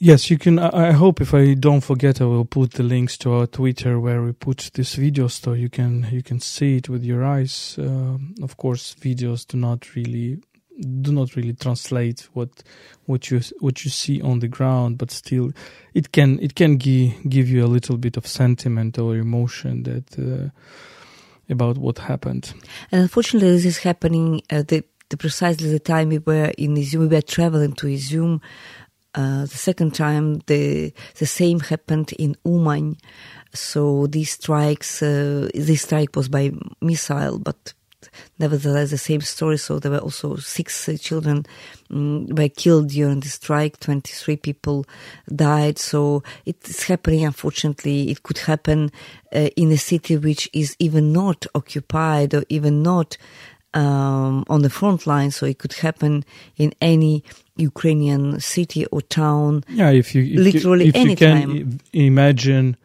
Yes, 0.00 0.30
you 0.30 0.38
can. 0.38 0.60
I 0.60 0.92
hope 0.92 1.20
if 1.20 1.34
I 1.34 1.54
don't 1.54 1.80
forget, 1.80 2.20
I 2.20 2.24
will 2.24 2.44
put 2.44 2.74
the 2.74 2.84
links 2.84 3.18
to 3.18 3.32
our 3.32 3.46
Twitter 3.48 3.98
where 3.98 4.22
we 4.22 4.30
put 4.32 4.70
this 4.74 4.94
video, 4.94 5.26
so 5.26 5.54
you 5.54 5.68
can 5.68 6.06
you 6.12 6.22
can 6.22 6.38
see 6.38 6.76
it 6.76 6.88
with 6.88 7.04
your 7.04 7.24
eyes. 7.24 7.76
Uh, 7.76 8.16
of 8.40 8.56
course, 8.56 8.94
videos 8.94 9.44
do 9.44 9.56
not 9.56 9.96
really 9.96 10.38
do 10.80 11.10
not 11.10 11.34
really 11.34 11.52
translate 11.52 12.28
what 12.32 12.62
what 13.06 13.28
you 13.28 13.40
what 13.58 13.84
you 13.84 13.90
see 13.90 14.22
on 14.22 14.38
the 14.38 14.46
ground, 14.46 14.98
but 14.98 15.10
still, 15.10 15.50
it 15.94 16.12
can 16.12 16.38
it 16.38 16.54
can 16.54 16.76
give 16.76 17.14
give 17.28 17.48
you 17.48 17.64
a 17.64 17.66
little 17.66 17.96
bit 17.96 18.16
of 18.16 18.24
sentiment 18.24 18.98
or 19.00 19.16
emotion 19.16 19.82
that 19.82 20.16
uh, 20.16 20.50
about 21.52 21.76
what 21.76 21.98
happened. 21.98 22.54
And 22.92 23.02
unfortunately, 23.02 23.50
this 23.50 23.64
is 23.64 23.78
happening 23.78 24.42
at 24.48 24.68
the, 24.68 24.84
the 25.08 25.16
precisely 25.16 25.70
the 25.70 25.80
time 25.80 26.10
we 26.10 26.18
were 26.18 26.52
in 26.56 26.76
Izum. 26.76 27.00
We 27.00 27.06
were 27.08 27.22
traveling 27.22 27.72
to 27.74 27.88
Izum. 27.88 28.40
Uh, 29.14 29.42
the 29.42 29.48
second 29.48 29.94
time, 29.94 30.40
the 30.46 30.92
the 31.18 31.26
same 31.26 31.60
happened 31.60 32.12
in 32.18 32.36
Uman. 32.44 32.96
So 33.54 34.06
these 34.06 34.32
strikes, 34.32 35.02
uh, 35.02 35.48
this 35.54 35.82
strike 35.82 36.14
was 36.14 36.28
by 36.28 36.52
missile, 36.80 37.38
but 37.38 37.72
nevertheless 38.38 38.90
the 38.90 38.98
same 38.98 39.22
story. 39.22 39.56
So 39.56 39.78
there 39.78 39.90
were 39.90 39.98
also 39.98 40.36
six 40.36 40.88
uh, 40.88 40.96
children 41.00 41.46
um, 41.90 42.26
were 42.26 42.50
killed 42.50 42.90
during 42.90 43.20
the 43.20 43.28
strike. 43.28 43.80
Twenty 43.80 44.12
three 44.12 44.36
people 44.36 44.84
died. 45.34 45.78
So 45.78 46.22
it's 46.44 46.84
happening. 46.84 47.24
Unfortunately, 47.24 48.10
it 48.10 48.22
could 48.22 48.38
happen 48.38 48.92
uh, 49.34 49.48
in 49.56 49.72
a 49.72 49.78
city 49.78 50.16
which 50.18 50.50
is 50.52 50.76
even 50.78 51.12
not 51.12 51.46
occupied 51.54 52.34
or 52.34 52.44
even 52.50 52.82
not 52.82 53.16
um, 53.74 54.44
on 54.48 54.62
the 54.62 54.70
front 54.70 55.06
line. 55.06 55.30
So 55.30 55.46
it 55.46 55.58
could 55.58 55.72
happen 55.72 56.24
in 56.56 56.72
any 56.80 57.24
Ukrainian 57.58 58.40
city 58.40 58.86
or 58.86 59.02
town. 59.02 59.64
Yeah, 59.68 59.90
if 59.90 60.14
you 60.14 60.22
if 60.22 60.54
literally 60.54 60.86
you, 60.86 60.88
if 60.90 60.96
anytime. 60.96 61.50
you 61.50 61.64
can 61.64 61.80
imagine 61.92 62.76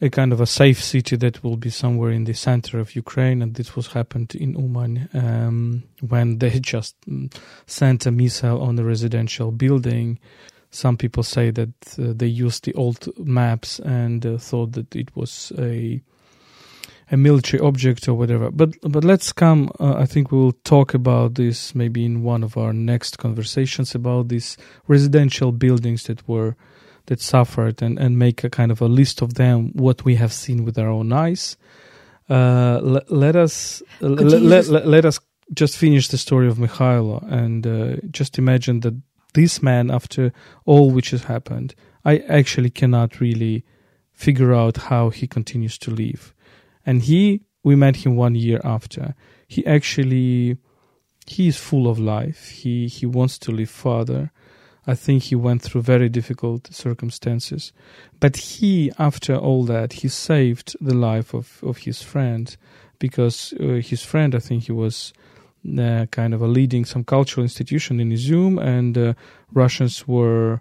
a 0.00 0.10
kind 0.10 0.32
of 0.32 0.40
a 0.40 0.46
safe 0.46 0.82
city 0.82 1.16
that 1.16 1.42
will 1.42 1.56
be 1.56 1.70
somewhere 1.70 2.10
in 2.10 2.24
the 2.24 2.34
center 2.34 2.78
of 2.78 2.94
Ukraine, 2.94 3.40
and 3.40 3.54
this 3.54 3.74
was 3.74 3.88
happened 3.88 4.34
in 4.34 4.58
Uman 4.58 5.08
um, 5.14 5.82
when 6.06 6.38
they 6.38 6.60
just 6.74 6.94
mm, 7.08 7.32
sent 7.66 8.06
a 8.06 8.10
missile 8.10 8.60
on 8.60 8.78
a 8.78 8.84
residential 8.84 9.50
building. 9.50 10.18
Some 10.70 10.96
people 10.96 11.22
say 11.22 11.50
that 11.52 11.74
uh, 11.98 12.12
they 12.14 12.26
used 12.26 12.64
the 12.64 12.74
old 12.74 13.08
maps 13.18 13.78
and 13.78 14.26
uh, 14.26 14.38
thought 14.38 14.72
that 14.72 14.94
it 14.96 15.14
was 15.16 15.52
a 15.58 16.02
a 17.14 17.16
military 17.16 17.60
object 17.60 18.08
or 18.08 18.14
whatever. 18.14 18.50
But 18.50 18.70
but 18.82 19.04
let's 19.04 19.32
come. 19.32 19.70
Uh, 19.78 19.94
I 19.94 20.06
think 20.06 20.32
we 20.32 20.38
will 20.38 20.58
talk 20.64 20.94
about 20.94 21.34
this 21.36 21.74
maybe 21.74 22.04
in 22.04 22.24
one 22.24 22.42
of 22.42 22.56
our 22.56 22.72
next 22.72 23.18
conversations 23.18 23.94
about 23.94 24.28
these 24.28 24.56
residential 24.88 25.52
buildings 25.52 26.02
that 26.04 26.28
were 26.28 26.56
that 27.06 27.20
suffered 27.20 27.82
and, 27.82 27.98
and 27.98 28.18
make 28.18 28.44
a 28.44 28.50
kind 28.50 28.72
of 28.72 28.80
a 28.80 28.88
list 28.88 29.22
of 29.22 29.34
them, 29.34 29.70
what 29.74 30.04
we 30.04 30.16
have 30.16 30.32
seen 30.32 30.64
with 30.64 30.78
our 30.78 30.88
own 30.88 31.12
eyes. 31.12 31.56
Uh, 32.28 32.80
let, 32.82 33.10
let 33.10 33.36
us 33.36 33.82
let, 34.00 34.42
let, 34.42 34.66
let, 34.66 34.86
let, 34.86 35.04
us 35.04 35.20
just 35.52 35.76
finish 35.76 36.08
the 36.08 36.18
story 36.18 36.48
of 36.48 36.56
Mikhailo 36.56 37.22
and 37.30 37.66
uh, 37.66 37.96
just 38.10 38.38
imagine 38.38 38.80
that 38.80 38.94
this 39.34 39.62
man, 39.62 39.90
after 39.90 40.32
all 40.64 40.90
which 40.90 41.10
has 41.10 41.24
happened, 41.24 41.74
I 42.04 42.18
actually 42.28 42.70
cannot 42.70 43.20
really 43.20 43.64
figure 44.12 44.54
out 44.54 44.76
how 44.88 45.10
he 45.10 45.26
continues 45.26 45.76
to 45.78 45.90
live. 45.90 46.34
And 46.86 47.02
he, 47.02 47.42
we 47.62 47.76
met 47.76 47.96
him 47.96 48.16
one 48.16 48.34
year 48.34 48.60
after. 48.64 49.14
He 49.48 49.64
actually, 49.66 50.58
he 51.26 51.48
is 51.48 51.56
full 51.56 51.88
of 51.88 51.98
life. 51.98 52.48
He 52.48 52.86
he 52.88 53.06
wants 53.06 53.38
to 53.38 53.52
live 53.52 53.70
further. 53.70 54.30
I 54.86 54.94
think 54.94 55.24
he 55.24 55.34
went 55.34 55.62
through 55.62 55.82
very 55.82 56.10
difficult 56.10 56.72
circumstances. 56.72 57.72
But 58.20 58.36
he, 58.36 58.92
after 58.98 59.34
all 59.34 59.64
that, 59.64 59.94
he 59.94 60.08
saved 60.08 60.76
the 60.78 60.94
life 60.94 61.32
of, 61.32 61.60
of 61.62 61.78
his 61.78 62.02
friend 62.02 62.54
because 62.98 63.54
uh, 63.58 63.80
his 63.82 64.02
friend, 64.02 64.34
I 64.34 64.40
think 64.40 64.64
he 64.64 64.72
was 64.72 65.14
uh, 65.78 66.04
kind 66.10 66.34
of 66.34 66.42
a 66.42 66.46
leading 66.46 66.84
some 66.84 67.04
cultural 67.04 67.44
institution 67.44 67.98
in 67.98 68.10
Izum, 68.10 68.62
and 68.62 68.96
uh, 68.98 69.14
Russians 69.52 70.06
were 70.06 70.60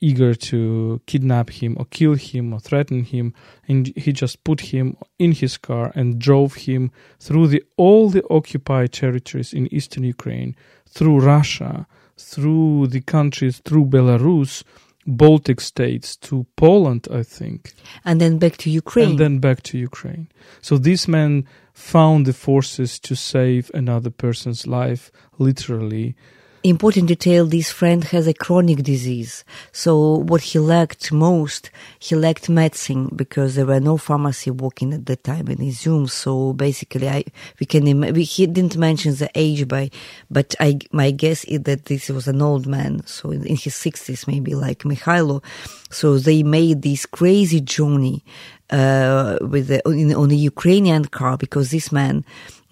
eager 0.00 0.34
to 0.34 1.00
kidnap 1.06 1.50
him 1.50 1.76
or 1.78 1.84
kill 1.86 2.14
him 2.14 2.52
or 2.52 2.60
threaten 2.60 3.04
him 3.04 3.34
and 3.68 3.92
he 3.96 4.12
just 4.12 4.42
put 4.44 4.60
him 4.60 4.96
in 5.18 5.32
his 5.32 5.56
car 5.56 5.92
and 5.94 6.18
drove 6.18 6.54
him 6.54 6.90
through 7.18 7.46
the 7.48 7.62
all 7.76 8.10
the 8.10 8.24
occupied 8.30 8.92
territories 8.92 9.52
in 9.52 9.72
eastern 9.74 10.04
Ukraine 10.04 10.54
through 10.86 11.20
Russia 11.20 11.86
through 12.20 12.88
the 12.88 13.00
countries, 13.00 13.58
through 13.64 13.86
Belarus, 13.86 14.62
Baltic 15.06 15.60
states 15.60 16.16
to 16.16 16.46
Poland, 16.56 17.08
I 17.10 17.22
think. 17.22 17.72
And 18.04 18.20
then 18.20 18.38
back 18.38 18.58
to 18.58 18.70
Ukraine. 18.70 19.10
And 19.10 19.18
then 19.18 19.38
back 19.38 19.62
to 19.64 19.78
Ukraine. 19.78 20.28
So 20.60 20.78
this 20.78 21.08
man 21.08 21.46
found 21.72 22.26
the 22.26 22.32
forces 22.32 22.98
to 23.00 23.16
save 23.16 23.70
another 23.72 24.10
person's 24.10 24.66
life, 24.66 25.10
literally, 25.38 26.14
important 26.62 27.08
detail 27.08 27.46
this 27.46 27.70
friend 27.70 28.04
has 28.04 28.26
a 28.26 28.34
chronic 28.34 28.82
disease. 28.82 29.44
So 29.72 30.16
what 30.18 30.42
he 30.42 30.58
lacked 30.58 31.10
most 31.10 31.70
he 31.98 32.14
lacked 32.14 32.48
medicine 32.48 33.10
because 33.14 33.54
there 33.54 33.66
were 33.66 33.80
no 33.80 33.96
pharmacy 33.96 34.50
working 34.50 34.92
at 34.92 35.06
that 35.06 35.24
time 35.24 35.48
in 35.48 35.58
Izum 35.58 36.08
so 36.08 36.52
basically 36.52 37.08
i 37.08 37.24
we 37.58 37.66
can 37.66 38.12
we, 38.12 38.24
he 38.24 38.46
didn't 38.46 38.76
mention 38.76 39.14
the 39.14 39.30
age 39.34 39.66
by 39.68 39.90
but 40.30 40.54
i 40.60 40.78
my 40.92 41.10
guess 41.10 41.44
is 41.44 41.62
that 41.62 41.86
this 41.86 42.08
was 42.08 42.28
an 42.28 42.42
old 42.42 42.66
man. 42.66 43.02
So 43.06 43.30
in, 43.30 43.44
in 43.46 43.56
his 43.56 43.74
60s 43.74 44.26
maybe 44.26 44.54
like 44.54 44.80
Mikhailo 44.80 45.42
so 45.90 46.18
they 46.18 46.42
made 46.42 46.82
this 46.82 47.06
crazy 47.06 47.60
journey 47.60 48.24
uh, 48.70 49.38
with 49.40 49.68
the, 49.68 49.82
in, 49.88 50.14
on 50.14 50.30
a 50.30 50.34
Ukrainian 50.34 51.04
car 51.06 51.36
because 51.36 51.70
this 51.70 51.90
man 51.90 52.24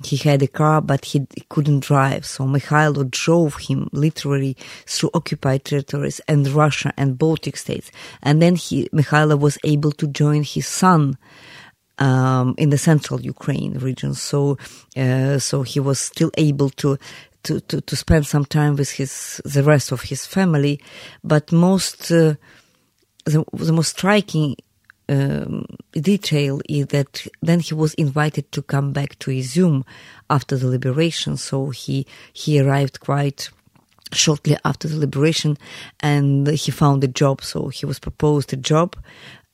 he 0.05 0.17
had 0.17 0.43
a 0.43 0.47
car, 0.47 0.81
but 0.81 1.05
he, 1.05 1.27
couldn't 1.49 1.81
drive. 1.81 2.25
So 2.25 2.45
Mikhailo 2.45 3.11
drove 3.11 3.57
him 3.57 3.89
literally 3.93 4.57
through 4.87 5.11
occupied 5.15 5.65
territories 5.65 6.21
and 6.29 6.47
Russia 6.49 6.93
and 6.97 7.19
Baltic 7.19 7.57
states. 7.57 7.91
And 8.23 8.41
then 8.41 8.55
he, 8.55 8.89
Mikhailo 8.91 9.39
was 9.39 9.59
able 9.65 9.93
to 9.93 10.07
join 10.07 10.45
his 10.45 10.67
son, 10.67 11.19
um, 11.99 12.55
in 12.59 12.71
the 12.71 12.79
central 12.79 13.21
Ukraine 13.21 13.75
region. 13.79 14.15
So, 14.15 14.57
uh, 14.97 15.39
so 15.39 15.63
he 15.63 15.81
was 15.81 15.99
still 15.99 16.31
able 16.39 16.71
to, 16.71 16.97
to, 17.43 17.61
to, 17.61 17.81
to, 17.81 17.97
spend 17.97 18.27
some 18.27 18.45
time 18.45 18.77
with 18.77 18.93
his, 18.93 19.41
the 19.45 19.65
rest 19.65 19.91
of 19.91 20.03
his 20.03 20.25
family. 20.25 20.81
But 21.25 21.51
most, 21.51 22.13
uh, 22.13 22.35
the, 23.25 23.45
the 23.53 23.73
most 23.73 23.91
striking 23.91 24.57
um, 25.09 25.65
detail 25.93 26.61
is 26.69 26.87
that 26.89 27.27
then 27.43 27.61
he 27.61 27.75
was 27.75 27.95
invited 27.95 28.51
to 28.53 28.63
come 28.63 28.93
back 28.93 29.19
to 29.21 29.31
Izum 29.31 29.85
after 30.29 30.57
the 30.57 30.69
liberation. 30.69 31.37
So 31.37 31.71
he 31.71 32.07
he 32.33 32.61
arrived 32.61 33.01
quite 33.01 33.51
shortly 34.13 34.57
after 34.65 34.89
the 34.89 34.97
liberation, 34.97 35.59
and 36.01 36.47
he 36.49 36.71
found 36.71 37.05
a 37.05 37.09
job. 37.09 37.43
So 37.43 37.69
he 37.69 37.87
was 37.87 37.99
proposed 37.99 38.53
a 38.53 38.57
job 38.57 38.97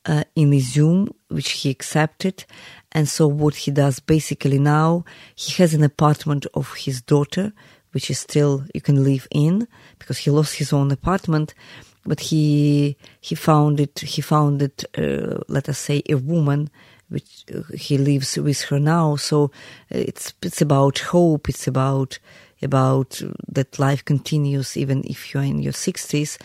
uh, 0.06 0.24
in 0.34 0.50
Izum, 0.50 1.08
which 1.28 1.50
he 1.52 1.70
accepted. 1.70 2.44
And 2.92 3.08
so 3.08 3.26
what 3.26 3.56
he 3.56 3.70
does 3.70 3.98
basically 3.98 4.58
now, 4.58 5.04
he 5.34 5.60
has 5.62 5.74
an 5.74 5.82
apartment 5.82 6.46
of 6.54 6.74
his 6.74 7.02
daughter, 7.02 7.52
which 7.92 8.10
is 8.10 8.18
still 8.18 8.64
you 8.74 8.80
can 8.80 9.02
live 9.02 9.26
in 9.30 9.66
because 9.98 10.18
he 10.18 10.30
lost 10.30 10.56
his 10.56 10.72
own 10.72 10.90
apartment 10.90 11.54
but 12.06 12.20
he 12.20 12.96
he 13.20 13.34
found 13.34 13.80
it 13.80 14.00
he 14.00 14.20
found 14.22 14.62
it 14.62 14.84
uh, 14.98 15.38
let 15.48 15.68
us 15.68 15.78
say 15.78 16.02
a 16.08 16.14
woman 16.14 16.70
which 17.08 17.44
uh, 17.54 17.62
he 17.74 17.98
lives 17.98 18.36
with 18.36 18.62
her 18.62 18.80
now. 18.80 19.16
So 19.16 19.50
it's 19.90 20.34
it's 20.42 20.60
about 20.60 20.98
hope. 20.98 21.48
It's 21.48 21.66
about 21.66 22.18
about 22.62 23.20
that 23.48 23.78
life 23.78 24.04
continues 24.04 24.76
even 24.76 25.04
if 25.04 25.34
you're 25.34 25.42
in 25.42 25.58
your 25.60 25.74
60s 25.74 26.38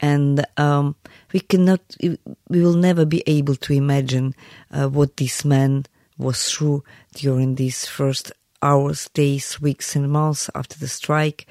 and 0.00 0.44
um, 0.58 0.94
we 1.32 1.40
cannot 1.40 1.80
we 2.02 2.18
will 2.62 2.74
never 2.74 3.06
be 3.06 3.22
able 3.26 3.54
to 3.54 3.72
imagine 3.72 4.34
uh, 4.72 4.88
what 4.88 5.16
this 5.16 5.44
man 5.44 5.86
was 6.18 6.50
through 6.50 6.84
during 7.14 7.54
these 7.54 7.86
first 7.86 8.32
hours 8.60 9.08
days 9.14 9.60
weeks 9.60 9.96
and 9.96 10.10
months 10.10 10.50
after 10.54 10.78
the 10.78 10.88
strike. 10.88 11.46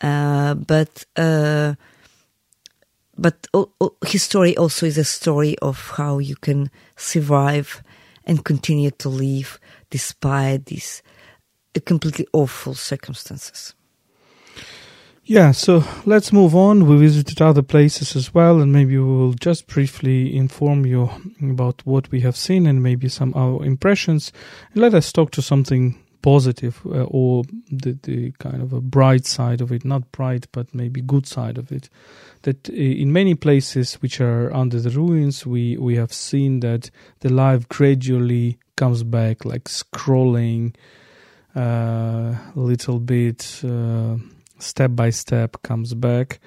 Uh, 0.00 0.54
but 0.54 1.04
uh, 1.16 1.74
but 3.18 3.46
his 4.06 4.22
story 4.22 4.56
also 4.56 4.86
is 4.86 4.96
a 4.96 5.04
story 5.04 5.58
of 5.58 5.90
how 5.96 6.18
you 6.18 6.36
can 6.36 6.70
survive 6.96 7.82
and 8.24 8.44
continue 8.44 8.90
to 8.92 9.08
live 9.08 9.58
despite 9.90 10.66
these 10.66 11.02
completely 11.84 12.26
awful 12.32 12.74
circumstances. 12.74 13.74
Yeah, 15.24 15.50
so 15.50 15.84
let's 16.06 16.32
move 16.32 16.56
on. 16.56 16.86
We 16.86 16.96
visited 16.96 17.42
other 17.42 17.60
places 17.60 18.16
as 18.16 18.32
well, 18.32 18.62
and 18.62 18.72
maybe 18.72 18.96
we 18.96 19.04
will 19.04 19.34
just 19.34 19.66
briefly 19.66 20.34
inform 20.34 20.86
you 20.86 21.10
about 21.42 21.84
what 21.84 22.10
we 22.10 22.20
have 22.22 22.34
seen 22.34 22.66
and 22.66 22.82
maybe 22.82 23.10
some 23.10 23.34
our 23.34 23.62
impressions. 23.62 24.32
let 24.74 24.94
us 24.94 25.12
talk 25.12 25.30
to 25.32 25.42
something 25.42 25.98
positive 26.22 26.80
uh, 26.86 27.04
or 27.04 27.44
the, 27.70 27.98
the 28.02 28.32
kind 28.38 28.62
of 28.62 28.72
a 28.72 28.80
bright 28.80 29.26
side 29.26 29.60
of 29.60 29.72
it, 29.72 29.84
not 29.84 30.10
bright, 30.12 30.46
but 30.52 30.74
maybe 30.74 31.00
good 31.00 31.26
side 31.26 31.58
of 31.58 31.70
it. 31.70 31.88
That 32.42 32.68
uh, 32.68 32.72
in 32.72 33.12
many 33.12 33.34
places 33.34 33.94
which 33.94 34.20
are 34.20 34.52
under 34.54 34.80
the 34.80 34.90
ruins, 34.90 35.46
we, 35.46 35.76
we 35.76 35.96
have 35.96 36.12
seen 36.12 36.60
that 36.60 36.90
the 37.20 37.28
life 37.28 37.68
gradually 37.68 38.58
comes 38.76 39.02
back, 39.02 39.44
like 39.44 39.64
scrolling 39.64 40.74
uh, 41.56 41.60
a 42.54 42.60
little 42.60 43.00
bit, 43.00 43.60
uh, 43.64 44.16
step 44.58 44.92
by 44.94 45.10
step 45.10 45.62
comes 45.62 45.94
back. 45.94 46.40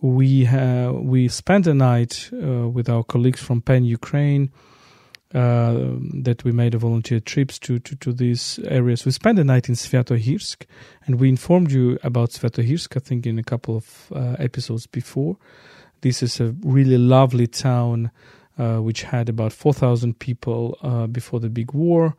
We 0.00 0.44
have 0.44 0.94
we 0.96 1.28
spent 1.28 1.66
a 1.66 1.72
night 1.72 2.28
uh, 2.32 2.68
with 2.68 2.90
our 2.90 3.02
colleagues 3.02 3.42
from 3.42 3.62
PEN 3.62 3.84
Ukraine 3.84 4.50
uh, 5.34 5.96
that 6.22 6.44
we 6.44 6.52
made 6.52 6.74
a 6.74 6.78
volunteer 6.78 7.18
trips 7.18 7.58
to, 7.58 7.80
to, 7.80 7.96
to 7.96 8.12
these 8.12 8.60
areas. 8.68 9.04
We 9.04 9.10
spent 9.10 9.36
the 9.36 9.42
night 9.42 9.68
in 9.68 9.74
Sviatohirsk, 9.74 10.64
and 11.06 11.18
we 11.18 11.28
informed 11.28 11.72
you 11.72 11.98
about 12.04 12.30
Sviatohirsk, 12.30 12.96
I 12.96 13.00
think, 13.00 13.26
in 13.26 13.38
a 13.38 13.42
couple 13.42 13.76
of 13.76 14.12
uh, 14.14 14.36
episodes 14.38 14.86
before. 14.86 15.36
This 16.02 16.22
is 16.22 16.38
a 16.38 16.54
really 16.62 16.98
lovely 16.98 17.48
town 17.48 18.12
uh, 18.58 18.76
which 18.76 19.02
had 19.02 19.28
about 19.28 19.52
4,000 19.52 20.18
people 20.20 20.78
uh, 20.82 21.08
before 21.08 21.40
the 21.40 21.50
big 21.50 21.72
war. 21.72 22.14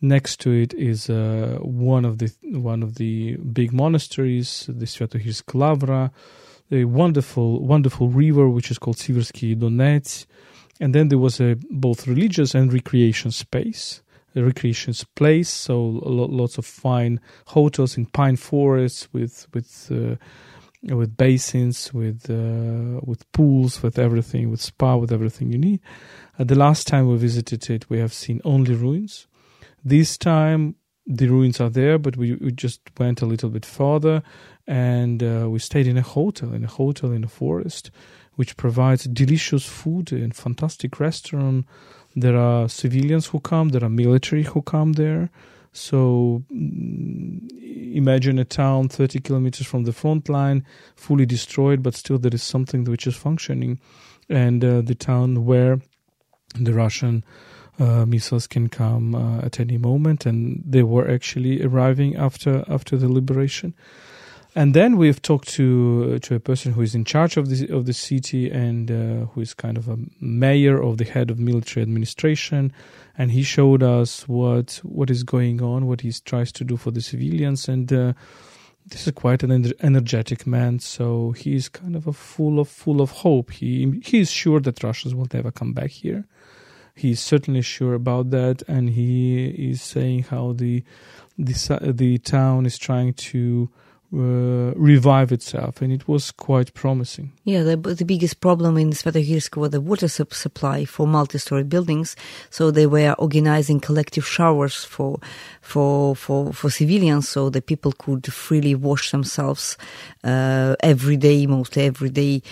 Next 0.00 0.38
to 0.42 0.50
it 0.52 0.72
is 0.74 1.10
uh, 1.10 1.58
one 1.60 2.04
of 2.04 2.18
the 2.18 2.32
one 2.44 2.82
of 2.82 2.94
the 2.94 3.36
big 3.36 3.72
monasteries, 3.72 4.66
the 4.68 4.86
Sviatohirsk 4.86 5.52
Lavra, 5.54 6.10
a 6.70 6.84
wonderful 6.84 7.60
wonderful 7.60 8.08
river 8.08 8.48
which 8.48 8.70
is 8.70 8.78
called 8.78 8.96
Siversky 8.96 9.54
Donets 9.54 10.26
and 10.80 10.94
then 10.94 11.08
there 11.08 11.18
was 11.18 11.40
a 11.40 11.56
both 11.70 12.06
religious 12.06 12.54
and 12.54 12.72
recreation 12.72 13.30
space 13.30 14.02
a 14.36 14.42
recreation 14.42 14.94
place 15.16 15.48
so 15.48 16.00
lots 16.04 16.58
of 16.58 16.64
fine 16.64 17.20
hotels 17.46 17.96
in 17.96 18.06
pine 18.06 18.36
forests 18.36 19.08
with 19.12 19.46
with 19.52 19.90
uh, 19.90 20.16
with 20.94 21.16
basins 21.16 21.92
with 21.92 22.30
uh, 22.30 23.00
with 23.04 23.30
pools 23.32 23.82
with 23.82 23.98
everything 23.98 24.50
with 24.50 24.60
spa 24.60 24.96
with 24.96 25.12
everything 25.12 25.50
you 25.50 25.58
need. 25.58 25.80
Uh, 26.38 26.44
the 26.44 26.54
last 26.54 26.86
time 26.86 27.08
we 27.08 27.16
visited 27.16 27.68
it 27.70 27.90
we 27.90 27.98
have 27.98 28.12
seen 28.12 28.40
only 28.44 28.74
ruins. 28.74 29.26
This 29.84 30.16
time 30.16 30.76
the 31.06 31.26
ruins 31.26 31.60
are 31.60 31.70
there 31.70 31.98
but 31.98 32.16
we, 32.16 32.34
we 32.34 32.52
just 32.52 32.80
went 32.98 33.20
a 33.20 33.26
little 33.26 33.50
bit 33.50 33.66
further 33.66 34.22
and 34.66 35.22
uh, 35.22 35.48
we 35.50 35.58
stayed 35.58 35.88
in 35.88 35.96
a 35.96 36.02
hotel 36.02 36.52
in 36.52 36.62
a 36.62 36.68
hotel 36.68 37.10
in 37.10 37.24
a 37.24 37.28
forest 37.28 37.90
which 38.40 38.56
provides 38.56 39.04
delicious 39.04 39.66
food 39.66 40.12
and 40.12 40.34
fantastic 40.34 40.98
restaurant. 40.98 41.66
There 42.16 42.38
are 42.38 42.70
civilians 42.70 43.26
who 43.26 43.38
come, 43.38 43.68
there 43.68 43.84
are 43.84 43.90
military 43.90 44.44
who 44.44 44.62
come 44.62 44.94
there. 44.94 45.28
So 45.74 46.42
mm, 46.50 47.94
imagine 47.94 48.38
a 48.38 48.46
town 48.46 48.88
30 48.88 49.20
kilometers 49.20 49.66
from 49.66 49.84
the 49.84 49.92
front 49.92 50.30
line, 50.30 50.64
fully 50.96 51.26
destroyed, 51.26 51.82
but 51.82 51.94
still 51.94 52.16
there 52.16 52.32
is 52.32 52.42
something 52.42 52.84
which 52.84 53.06
is 53.06 53.14
functioning. 53.14 53.78
And 54.30 54.64
uh, 54.64 54.80
the 54.80 54.94
town 54.94 55.44
where 55.44 55.78
the 56.58 56.72
Russian 56.72 57.22
uh, 57.78 58.06
missiles 58.06 58.46
can 58.46 58.70
come 58.70 59.14
uh, 59.14 59.40
at 59.40 59.60
any 59.60 59.76
moment, 59.76 60.24
and 60.24 60.62
they 60.66 60.82
were 60.82 61.10
actually 61.10 61.62
arriving 61.62 62.16
after 62.16 62.64
after 62.68 62.96
the 62.96 63.12
liberation. 63.12 63.74
And 64.54 64.74
then 64.74 64.96
we've 64.96 65.22
talked 65.22 65.48
to 65.50 66.18
to 66.18 66.34
a 66.34 66.40
person 66.40 66.72
who 66.72 66.82
is 66.82 66.94
in 66.94 67.04
charge 67.04 67.36
of 67.36 67.48
the 67.48 67.68
of 67.72 67.86
the 67.86 67.92
city 67.92 68.50
and 68.50 68.90
uh, 68.90 69.26
who 69.26 69.40
is 69.40 69.54
kind 69.54 69.78
of 69.78 69.88
a 69.88 69.96
mayor 70.20 70.82
of 70.82 70.98
the 70.98 71.04
head 71.04 71.30
of 71.30 71.38
military 71.38 71.82
administration, 71.82 72.72
and 73.16 73.30
he 73.30 73.44
showed 73.44 73.82
us 73.82 74.26
what 74.26 74.80
what 74.82 75.08
is 75.08 75.22
going 75.22 75.62
on, 75.62 75.86
what 75.86 76.00
he 76.00 76.12
tries 76.24 76.50
to 76.52 76.64
do 76.64 76.76
for 76.76 76.90
the 76.90 77.00
civilians, 77.00 77.68
and 77.68 77.92
uh, 77.92 78.12
this 78.86 79.06
is 79.06 79.12
quite 79.12 79.44
an 79.44 79.72
energetic 79.82 80.48
man. 80.48 80.80
So 80.80 81.30
he 81.32 81.54
is 81.54 81.68
kind 81.68 81.94
of 81.94 82.08
a 82.08 82.12
full 82.12 82.58
of 82.58 82.68
full 82.68 83.00
of 83.00 83.10
hope. 83.10 83.52
He 83.52 84.00
he 84.04 84.18
is 84.18 84.32
sure 84.32 84.58
that 84.60 84.82
Russians 84.82 85.14
will 85.14 85.28
never 85.32 85.52
come 85.52 85.72
back 85.72 85.90
here. 85.90 86.24
He 86.96 87.12
is 87.12 87.20
certainly 87.20 87.62
sure 87.62 87.94
about 87.94 88.30
that, 88.30 88.64
and 88.66 88.90
he 88.90 89.46
is 89.70 89.80
saying 89.80 90.24
how 90.24 90.54
the 90.54 90.82
the 91.38 91.92
the 91.94 92.18
town 92.18 92.66
is 92.66 92.76
trying 92.76 93.14
to 93.14 93.70
uh, 94.12 94.72
revive 94.74 95.30
itself, 95.30 95.80
and 95.82 95.92
it 95.92 96.08
was 96.08 96.32
quite 96.32 96.74
promising. 96.74 97.30
Yeah, 97.44 97.62
the, 97.62 97.76
the 97.76 98.04
biggest 98.04 98.40
problem 98.40 98.76
in 98.76 98.90
Svetohirsk 98.90 99.56
was 99.56 99.70
the 99.70 99.80
water 99.80 100.08
supply 100.08 100.84
for 100.84 101.06
multi-story 101.06 101.62
buildings. 101.62 102.16
So 102.50 102.72
they 102.72 102.86
were 102.86 103.14
organizing 103.18 103.78
collective 103.78 104.26
showers 104.26 104.84
for 104.84 105.20
for 105.60 106.16
for 106.16 106.52
for 106.52 106.70
civilians, 106.70 107.28
so 107.28 107.50
the 107.50 107.62
people 107.62 107.92
could 107.92 108.32
freely 108.32 108.74
wash 108.74 109.12
themselves 109.12 109.78
uh, 110.24 110.74
every 110.80 111.16
day, 111.16 111.46
mostly 111.46 111.84
every 111.84 112.10
day, 112.10 112.42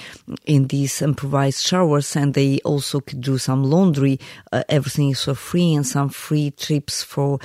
in 0.47 0.69
these 0.69 1.03
improvised 1.03 1.63
showers, 1.63 2.15
and 2.15 2.35
they 2.35 2.61
also 2.65 3.01
could 3.01 3.21
do 3.21 3.37
some 3.37 3.65
laundry. 3.65 4.21
Uh, 4.53 4.63
everything 4.69 5.11
is 5.11 5.25
for 5.25 5.35
free, 5.35 5.75
and 5.75 5.87
some 5.87 6.09
free 6.09 6.53
trips 6.53 7.03
for 7.03 7.41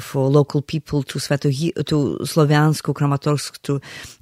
for 0.00 0.28
local 0.28 0.62
people 0.62 1.02
to 1.02 1.18
Svetohir 1.18 1.84
to 1.84 2.18
Sloviansk, 2.22 2.94
Kramatorsk 2.94 3.57
to 3.62 3.80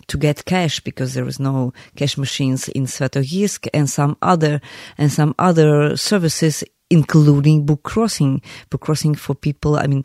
to 0.09 0.18
get 0.18 0.44
cash 0.44 0.81
because 0.81 1.14
there 1.14 1.27
is 1.27 1.40
no 1.40 1.72
cash 1.96 2.16
machines 2.16 2.68
in 2.68 2.85
Svetohirsk 2.85 3.68
and 3.75 3.88
some 3.88 4.16
other 4.22 4.61
and 4.99 5.12
some 5.12 5.35
other 5.38 5.96
services 5.96 6.64
including 6.90 7.66
book 7.66 7.83
crossing, 7.83 8.40
book 8.70 8.83
crossing 8.83 9.14
for 9.14 9.35
people. 9.35 9.77
I 9.77 9.87
mean, 9.87 10.05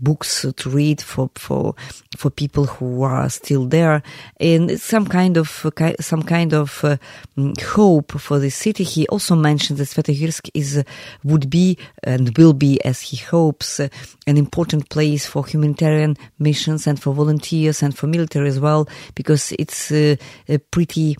books 0.00 0.46
to 0.56 0.70
read 0.70 1.00
for 1.00 1.30
for 1.34 1.74
for 2.16 2.30
people 2.30 2.64
who 2.64 3.02
are 3.02 3.28
still 3.28 3.66
there, 3.66 4.02
and 4.40 4.80
some 4.80 5.06
kind 5.06 5.36
of 5.36 5.66
some 6.00 6.22
kind 6.22 6.54
of 6.54 6.84
uh, 6.84 6.96
hope 7.62 8.12
for 8.12 8.38
the 8.38 8.50
city. 8.50 8.84
He 8.84 9.06
also 9.08 9.36
mentioned 9.36 9.78
that 9.78 9.88
Svetohirsk 9.88 10.50
is 10.54 10.82
would 11.24 11.50
be 11.50 11.76
and 12.02 12.36
will 12.38 12.54
be, 12.54 12.82
as 12.84 13.00
he 13.02 13.16
hopes, 13.18 13.80
uh, 13.80 13.88
an 14.26 14.36
important 14.36 14.88
place 14.88 15.26
for 15.26 15.46
humanitarian 15.46 16.16
missions 16.38 16.86
and 16.86 17.00
for 17.00 17.12
volunteers 17.12 17.82
and 17.82 17.96
for 17.96 18.06
military 18.06 18.48
as 18.48 18.58
well, 18.58 18.88
because 19.14 19.52
it's 19.58 19.90
uh, 19.92 20.16
a 20.48 20.58
pretty 20.58 21.16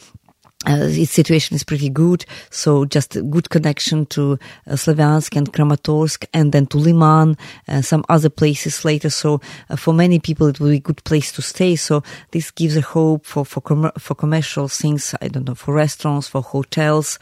uh, 0.66 0.86
its 0.88 1.10
situation 1.10 1.56
is 1.56 1.64
pretty 1.64 1.88
good, 1.88 2.24
so 2.50 2.84
just 2.84 3.16
a 3.16 3.22
good 3.22 3.50
connection 3.50 4.06
to 4.06 4.38
uh, 4.66 4.72
Slavyansk 4.72 5.36
and 5.36 5.52
Kramatorsk, 5.52 6.24
and 6.32 6.52
then 6.52 6.66
to 6.66 6.78
Liman 6.78 7.36
and 7.66 7.84
some 7.84 8.04
other 8.08 8.30
places 8.30 8.84
later. 8.84 9.10
So 9.10 9.40
uh, 9.70 9.76
for 9.76 9.92
many 9.92 10.18
people, 10.18 10.46
it 10.46 10.60
will 10.60 10.70
be 10.70 10.76
a 10.76 10.80
good 10.80 11.02
place 11.04 11.32
to 11.32 11.42
stay. 11.42 11.76
So 11.76 12.02
this 12.30 12.50
gives 12.50 12.76
a 12.76 12.80
hope 12.80 13.26
for 13.26 13.44
for 13.44 13.60
com- 13.60 13.92
for 13.98 14.14
commercial 14.14 14.68
things. 14.68 15.14
I 15.20 15.28
don't 15.28 15.46
know 15.46 15.54
for 15.54 15.74
restaurants, 15.74 16.28
for 16.28 16.42
hotels, 16.42 17.18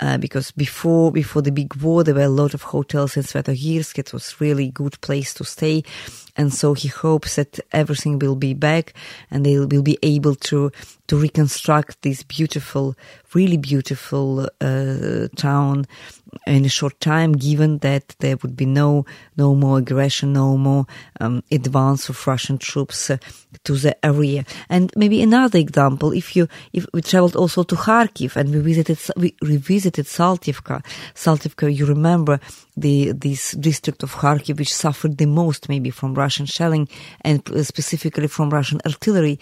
uh, 0.00 0.16
because 0.18 0.50
before 0.52 1.12
before 1.12 1.42
the 1.42 1.52
big 1.52 1.74
war, 1.76 2.02
there 2.02 2.14
were 2.14 2.22
a 2.22 2.28
lot 2.28 2.54
of 2.54 2.62
hotels 2.62 3.16
in 3.16 3.22
Sviatohirsk. 3.22 3.98
It 3.98 4.12
was 4.12 4.40
really 4.40 4.70
good 4.70 5.00
place 5.00 5.34
to 5.34 5.44
stay, 5.44 5.84
and 6.36 6.52
so 6.52 6.74
he 6.74 6.88
hopes 6.88 7.36
that 7.36 7.60
everything 7.72 8.18
will 8.18 8.36
be 8.36 8.54
back, 8.54 8.94
and 9.30 9.44
they 9.44 9.58
will 9.58 9.82
be 9.82 9.98
able 10.02 10.34
to 10.36 10.72
to 11.08 11.16
reconstruct 11.16 12.02
this 12.02 12.22
beautiful, 12.22 12.96
really 13.34 13.56
beautiful 13.56 14.48
uh, 14.60 15.28
town 15.36 15.86
in 16.46 16.64
a 16.64 16.68
short 16.68 16.98
time, 17.00 17.32
given 17.32 17.78
that 17.78 18.14
there 18.20 18.36
would 18.42 18.56
be 18.56 18.66
no 18.66 19.04
no 19.36 19.54
more 19.54 19.78
aggression, 19.78 20.32
no 20.32 20.56
more 20.56 20.86
um, 21.20 21.42
advance 21.50 22.08
of 22.08 22.26
Russian 22.26 22.58
troops 22.58 23.10
uh, 23.10 23.16
to 23.64 23.74
the 23.74 23.94
area. 24.04 24.44
And 24.68 24.92
maybe 24.96 25.22
another 25.22 25.58
example, 25.58 26.12
if 26.12 26.36
you 26.36 26.48
if 26.72 26.86
we 26.92 27.02
traveled 27.02 27.36
also 27.36 27.62
to 27.64 27.74
Kharkiv 27.74 28.36
and 28.36 28.50
we 28.50 28.60
visited 28.60 28.98
we 29.16 29.34
revisited 29.42 30.06
Saltivka, 30.06 30.84
Saltivka, 31.14 31.74
you 31.74 31.86
remember 31.86 32.40
the 32.76 33.12
this 33.12 33.52
district 33.52 34.02
of 34.02 34.14
Kharkiv 34.14 34.58
which 34.58 34.74
suffered 34.74 35.18
the 35.18 35.26
most 35.26 35.68
maybe 35.68 35.90
from 35.90 36.14
Russian 36.14 36.46
shelling 36.46 36.88
and 37.22 37.42
specifically 37.66 38.28
from 38.28 38.50
Russian 38.50 38.80
artillery. 38.86 39.38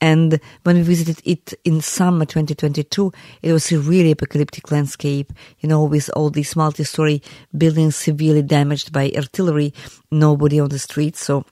And 0.00 0.40
when 0.62 0.76
we 0.76 0.82
visited 0.82 1.20
it 1.24 1.52
in 1.64 1.80
summer 1.80 2.24
2022, 2.24 3.12
it 3.42 3.52
was 3.52 3.70
a 3.70 3.78
really 3.78 4.12
apocalyptic 4.12 4.70
landscape, 4.70 5.32
you 5.60 5.68
know, 5.68 5.84
with 5.84 6.10
all 6.16 6.30
these 6.30 6.56
multi-story 6.56 7.22
buildings 7.56 7.96
severely 7.96 8.42
damaged 8.42 8.92
by 8.92 9.12
artillery, 9.14 9.74
nobody 10.10 10.58
on 10.58 10.70
the 10.70 10.78
streets. 10.78 11.22
So 11.22 11.44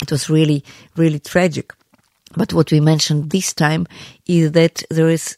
it 0.00 0.10
was 0.10 0.28
really, 0.28 0.64
really 0.96 1.20
tragic. 1.20 1.72
But 2.36 2.52
what 2.52 2.72
we 2.72 2.80
mentioned 2.80 3.30
this 3.30 3.52
time 3.52 3.86
is 4.26 4.52
that 4.52 4.82
there 4.90 5.08
is 5.08 5.36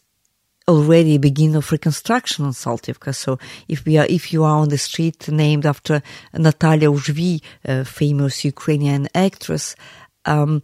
already 0.67 1.17
a 1.17 1.19
beginning 1.19 1.57
of 1.57 1.71
reconstruction 1.71 2.47
on 2.47 2.53
Saltivka. 2.53 3.15
So 3.15 3.39
if 3.69 3.85
we 3.85 3.99
are, 3.99 4.07
if 4.09 4.33
you 4.33 4.45
are 4.45 4.57
on 4.57 4.71
the 4.71 4.79
street 4.79 5.29
named 5.29 5.67
after 5.67 6.03
Natalia 6.33 6.89
Uzhviy, 6.89 7.43
a 7.65 7.85
famous 7.85 8.45
Ukrainian 8.45 9.09
actress, 9.15 9.77
um, 10.25 10.63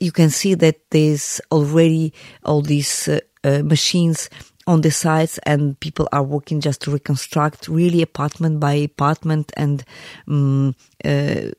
you 0.00 0.12
can 0.12 0.30
see 0.30 0.54
that 0.54 0.80
there's 0.90 1.40
already 1.52 2.12
all 2.44 2.62
these 2.62 3.08
uh, 3.08 3.20
uh, 3.44 3.62
machines 3.62 4.28
on 4.66 4.80
the 4.80 4.90
sites 4.90 5.38
and 5.38 5.78
people 5.80 6.08
are 6.12 6.22
working 6.22 6.60
just 6.60 6.80
to 6.82 6.90
reconstruct 6.90 7.68
really 7.68 8.02
apartment 8.02 8.58
by 8.58 8.72
apartment 8.72 9.52
and 9.56 9.84
um, 10.26 10.74
uh, 11.04 11.50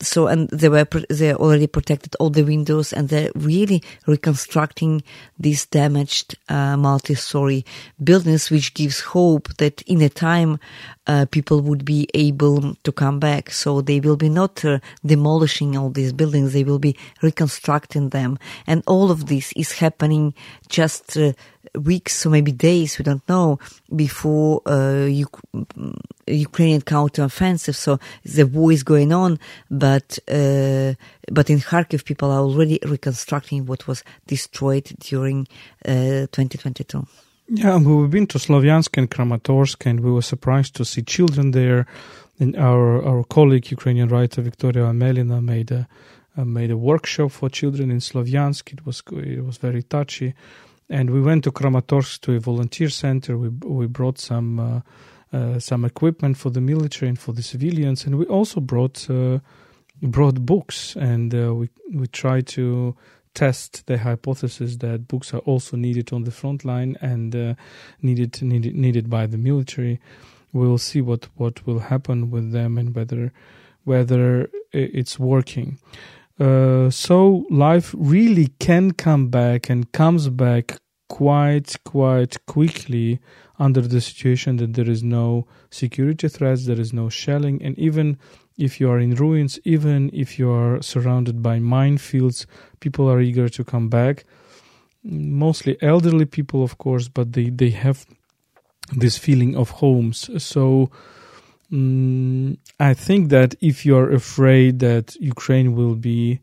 so 0.00 0.26
and 0.26 0.48
they 0.50 0.68
were 0.68 0.86
they 1.08 1.34
already 1.34 1.66
protected 1.66 2.14
all 2.20 2.30
the 2.30 2.42
windows 2.42 2.92
and 2.92 3.08
they're 3.08 3.30
really 3.34 3.82
reconstructing 4.06 5.02
these 5.38 5.66
damaged 5.66 6.36
uh, 6.48 6.76
multi-story 6.76 7.64
buildings 8.02 8.50
which 8.50 8.74
gives 8.74 9.00
hope 9.00 9.48
that 9.56 9.82
in 9.82 10.02
a 10.02 10.08
time 10.08 10.58
uh, 11.06 11.24
people 11.30 11.60
would 11.60 11.84
be 11.84 12.08
able 12.14 12.74
to 12.82 12.92
come 12.92 13.18
back 13.18 13.50
so 13.50 13.80
they 13.80 14.00
will 14.00 14.16
be 14.16 14.28
not 14.28 14.64
uh, 14.64 14.78
demolishing 15.04 15.76
all 15.76 15.90
these 15.90 16.12
buildings 16.12 16.52
they 16.52 16.64
will 16.64 16.78
be 16.78 16.96
reconstructing 17.22 18.10
them 18.10 18.38
and 18.66 18.82
all 18.86 19.10
of 19.10 19.26
this 19.26 19.52
is 19.52 19.72
happening 19.72 20.34
just 20.68 21.16
uh, 21.16 21.32
weeks 21.74 22.24
or 22.24 22.30
maybe 22.30 22.52
days, 22.52 22.98
we 22.98 23.02
don't 23.02 23.26
know, 23.28 23.58
before 23.94 24.62
uh, 24.66 25.08
Ukrainian 26.26 26.82
counteroffensive. 26.82 27.74
So 27.74 27.98
the 28.24 28.44
war 28.44 28.72
is 28.76 28.82
going 28.82 29.12
on, 29.12 29.38
but 29.70 30.08
uh, 30.28 30.92
but 31.38 31.46
in 31.50 31.58
Kharkiv, 31.68 32.04
people 32.04 32.30
are 32.30 32.42
already 32.48 32.78
reconstructing 32.94 33.66
what 33.66 33.86
was 33.88 34.04
destroyed 34.26 34.86
during 35.10 35.38
uh, 35.84 36.26
2022. 36.32 37.06
Yeah, 37.48 37.78
we've 37.78 38.10
been 38.10 38.26
to 38.28 38.38
Sloviansk 38.38 38.98
and 38.98 39.10
Kramatorsk, 39.10 39.86
and 39.86 40.00
we 40.00 40.10
were 40.10 40.26
surprised 40.34 40.74
to 40.76 40.84
see 40.84 41.02
children 41.02 41.52
there. 41.52 41.86
And 42.38 42.54
our 42.56 43.02
our 43.10 43.24
colleague, 43.24 43.70
Ukrainian 43.70 44.08
writer 44.08 44.42
Victoria 44.42 44.84
Amelina, 44.92 45.38
made 45.42 45.70
a 45.70 45.82
uh, 46.36 46.44
made 46.44 46.70
a 46.70 46.76
workshop 46.76 47.30
for 47.32 47.48
children 47.48 47.90
in 47.90 48.00
Sloviansk. 48.10 48.72
It 48.72 48.86
was 48.86 49.02
it 49.12 49.44
was 49.44 49.56
very 49.58 49.82
touchy 49.82 50.34
and 50.88 51.10
we 51.10 51.20
went 51.20 51.44
to 51.44 51.52
Kramatorsk 51.52 52.20
to 52.22 52.34
a 52.34 52.40
volunteer 52.40 52.88
center. 52.88 53.36
We 53.36 53.48
we 53.48 53.86
brought 53.86 54.18
some 54.18 54.82
uh, 55.36 55.58
some 55.58 55.84
equipment 55.84 56.36
for 56.36 56.50
the 56.50 56.60
military 56.60 57.08
and 57.08 57.18
for 57.18 57.32
the 57.34 57.42
civilians, 57.42 58.06
and 58.06 58.16
we 58.16 58.24
also 58.26 58.60
brought 58.60 59.08
uh, 59.10 59.38
brought 60.02 60.46
books, 60.46 60.96
and 60.96 61.34
uh, 61.34 61.54
we 61.54 61.68
we 61.92 62.06
tried 62.06 62.46
to 62.46 62.96
test 63.34 63.86
the 63.86 63.98
hypothesis 63.98 64.76
that 64.78 65.06
books 65.06 65.34
are 65.34 65.44
also 65.44 65.76
needed 65.76 66.12
on 66.12 66.24
the 66.24 66.30
front 66.30 66.64
line 66.64 66.96
and 67.02 67.56
needed 68.00 68.40
needed 68.40 68.74
needed 68.74 69.10
by 69.10 69.26
the 69.26 69.36
military. 69.36 70.00
We'll 70.52 70.78
see 70.78 71.02
what 71.02 71.28
what 71.34 71.66
will 71.66 71.80
happen 71.80 72.30
with 72.30 72.52
them 72.52 72.78
and 72.78 72.94
whether 72.94 73.32
whether 73.84 74.48
it's 74.72 75.18
working. 75.18 75.78
Uh, 76.38 76.90
so 76.90 77.46
life 77.50 77.94
really 77.96 78.48
can 78.58 78.92
come 78.92 79.28
back 79.28 79.70
and 79.70 79.90
comes 79.92 80.28
back 80.28 80.78
quite 81.08 81.76
quite 81.84 82.44
quickly 82.46 83.20
under 83.58 83.80
the 83.80 84.00
situation 84.00 84.56
that 84.56 84.74
there 84.74 84.88
is 84.88 85.02
no 85.02 85.46
security 85.70 86.28
threats 86.28 86.66
there 86.66 86.80
is 86.80 86.92
no 86.92 87.08
shelling 87.08 87.60
and 87.62 87.78
even 87.78 88.18
if 88.58 88.80
you 88.80 88.90
are 88.90 88.98
in 88.98 89.14
ruins 89.14 89.58
even 89.64 90.10
if 90.12 90.38
you 90.38 90.50
are 90.50 90.80
surrounded 90.82 91.42
by 91.42 91.58
minefields 91.58 92.46
people 92.80 93.10
are 93.10 93.20
eager 93.20 93.48
to 93.48 93.64
come 93.64 93.88
back. 93.88 94.24
Mostly 95.04 95.76
elderly 95.82 96.24
people 96.24 96.62
of 96.62 96.78
course 96.78 97.08
but 97.08 97.32
they 97.32 97.50
they 97.50 97.70
have 97.70 98.06
this 98.92 99.18
feeling 99.18 99.56
of 99.56 99.70
homes. 99.70 100.30
So 100.42 100.90
Mm, 101.72 102.58
I 102.78 102.94
think 102.94 103.30
that 103.30 103.54
if 103.60 103.84
you're 103.84 104.12
afraid 104.12 104.78
that 104.80 105.16
Ukraine 105.16 105.74
will 105.74 105.96
be 105.96 106.40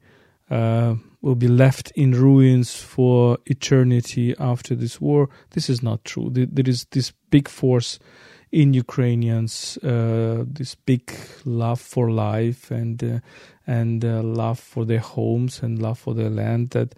uh, 0.50 0.96
will 1.24 1.36
be 1.36 1.48
left 1.48 1.90
in 1.96 2.12
ruins 2.12 2.76
for 2.76 3.38
eternity 3.46 4.36
after 4.40 4.76
this 4.76 5.00
war, 5.00 5.30
this 5.52 5.70
is 5.70 5.82
not 5.82 6.04
true. 6.04 6.30
There 6.30 6.68
is 6.68 6.86
this 6.92 7.14
big 7.32 7.48
force 7.48 7.98
in 8.52 8.74
Ukrainians, 8.74 9.78
uh, 9.78 10.44
this 10.46 10.76
big 10.76 11.12
love 11.46 11.80
for 11.82 12.12
life 12.12 12.70
and 12.70 13.04
uh, 13.04 13.20
and 13.66 14.06
uh, 14.06 14.22
love 14.22 14.60
for 14.60 14.86
their 14.86 15.00
homes 15.00 15.64
and 15.64 15.82
love 15.82 15.98
for 15.98 16.14
their 16.14 16.30
land 16.30 16.70
that 16.72 16.94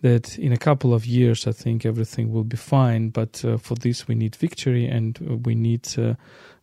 that 0.00 0.38
in 0.38 0.52
a 0.52 0.56
couple 0.56 0.94
of 0.94 1.04
years 1.04 1.46
I 1.46 1.52
think 1.52 1.84
everything 1.84 2.32
will 2.32 2.44
be 2.44 2.56
fine. 2.56 3.10
But 3.10 3.44
uh, 3.44 3.58
for 3.58 3.74
this 3.74 4.08
we 4.08 4.14
need 4.14 4.36
victory 4.36 4.86
and 4.86 5.18
we 5.44 5.54
need 5.54 5.86
uh, 5.98 6.14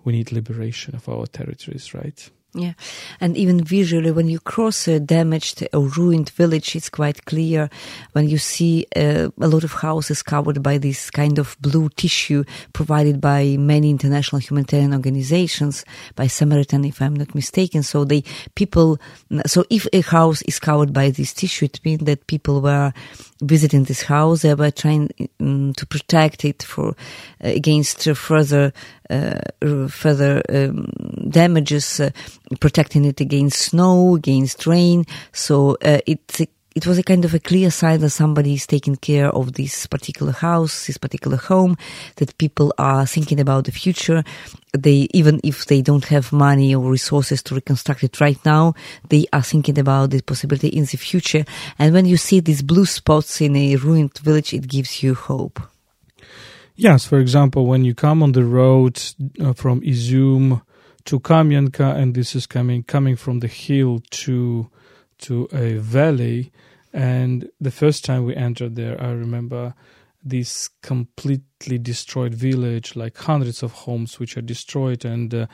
we 0.04 0.13
need 0.13 0.32
liberation 0.32 0.95
of 0.95 1.08
our 1.08 1.28
territories, 1.28 1.93
right? 1.93 2.32
Yeah, 2.54 2.74
and 3.22 3.38
even 3.38 3.64
visually, 3.64 4.12
when 4.12 4.28
you 4.28 4.41
cross 4.41 4.86
a 4.86 4.99
damaged 4.99 5.66
or 5.72 5.88
ruined 5.88 6.32
village, 6.32 6.76
it's 6.76 6.89
quite 6.89 7.24
clear. 7.24 7.70
When 8.12 8.28
you 8.28 8.38
see 8.39 8.88
uh, 8.93 9.30
a 9.39 9.47
lot 9.47 9.64
of 9.64 9.72
houses 9.72 10.22
covered 10.22 10.62
by 10.62 10.78
this 10.78 11.10
kind 11.10 11.39
of 11.39 11.56
blue 11.62 11.88
tissue 11.95 12.43
provided 12.74 13.22
by 13.22 13.56
many 13.58 13.89
international 13.89 14.41
humanitarian 14.41 14.93
organizations, 14.93 15.86
by 16.18 16.28
Samaritan, 16.28 16.84
if 16.84 17.02
I'm 17.02 17.16
not 17.16 17.34
mistaken. 17.34 17.84
So 17.84 18.04
they 18.04 18.26
people, 18.56 18.99
so 19.45 19.64
if 19.70 19.88
a 19.93 20.02
house 20.02 20.41
is 20.41 20.60
covered 20.60 20.91
by 20.91 21.10
this 21.10 21.34
tissue, 21.34 21.66
it 21.66 21.80
means 21.86 22.04
that 22.04 22.28
people 22.28 22.60
were 22.60 22.91
visiting 23.41 23.83
this 23.83 24.03
house. 24.03 24.41
They 24.41 24.53
were 24.53 24.71
trying 24.71 25.09
um, 25.39 25.73
to 25.73 25.85
protect 25.85 26.45
it 26.45 26.63
for 26.63 26.89
uh, 26.89 26.93
against 27.41 28.03
further 28.15 28.71
uh, 29.09 29.41
further 29.89 30.41
um, 30.49 30.87
damages, 31.29 31.99
protecting 32.59 33.05
it 33.05 33.19
against 33.19 33.59
snow, 33.59 34.15
against 34.15 34.65
rain. 34.65 35.05
So 35.33 35.77
it's 35.81 36.41
it 36.74 36.88
was 36.88 36.97
a 36.97 37.03
kind 37.03 37.26
of 37.26 37.34
a 37.34 37.39
clear 37.39 37.69
sign 37.69 37.99
that 37.99 38.11
somebody 38.11 38.53
is 38.53 38.65
taking 38.65 38.95
care 38.95 39.30
of 39.30 39.53
this 39.53 39.88
particular 39.88 40.32
house, 40.32 40.88
this 40.88 40.97
particular 40.97 41.38
home, 41.38 41.78
that 42.15 42.38
people 42.38 42.74
are 42.78 43.05
thinking 43.05 43.39
about 43.39 43.65
the 43.65 43.72
future. 43.72 44.24
They, 44.72 45.07
even 45.13 45.41
if 45.43 45.65
they 45.65 45.82
don't 45.82 46.05
have 46.05 46.32
money 46.32 46.74
or 46.74 46.89
resources 46.89 47.43
to 47.43 47.55
reconstruct 47.55 48.03
it 48.03 48.22
right 48.22 48.39
now, 48.45 48.74
they 49.09 49.26
are 49.34 49.41
thinking 49.41 49.80
about 49.80 50.11
the 50.11 50.22
possibility 50.22 50.69
in 50.69 50.86
the 50.86 50.97
future. 50.97 51.43
And 51.78 51.93
when 51.93 52.05
you 52.05 52.15
see 52.15 52.39
these 52.39 52.61
blue 52.61 52.86
spots 52.86 53.41
in 53.41 53.55
a 53.57 53.76
ruined 53.76 54.17
village, 54.19 54.53
it 54.53 54.67
gives 54.67 55.03
you 55.03 55.13
hope. 55.13 55.59
Yes, 56.76 57.05
for 57.05 57.19
example, 57.19 57.65
when 57.65 57.84
you 57.84 57.93
come 57.93 58.24
on 58.24 58.32
the 58.32 58.45
road 58.45 59.01
uh, 59.41 59.51
from 59.53 59.82
Izyum 59.82 60.61
to 61.05 61.19
Kamianka, 61.19 61.95
and 61.95 62.15
this 62.15 62.34
is 62.34 62.47
coming 62.47 62.84
coming 62.84 63.17
from 63.17 63.39
the 63.39 63.47
hill 63.47 64.01
to 64.11 64.69
to 65.22 65.47
a 65.51 65.74
valley, 65.78 66.51
and 66.93 67.49
the 67.59 67.72
first 67.72 68.03
time 68.05 68.26
we 68.26 68.36
entered 68.36 68.76
there, 68.76 69.01
I 69.01 69.11
remember 69.11 69.74
this 70.24 70.69
completely 70.82 71.78
destroyed 71.78 72.34
village, 72.34 72.95
like 72.95 73.17
hundreds 73.17 73.63
of 73.63 73.72
homes 73.72 74.19
which 74.19 74.38
are 74.38 74.41
destroyed, 74.41 75.05
and 75.05 75.34
uh, 75.34 75.47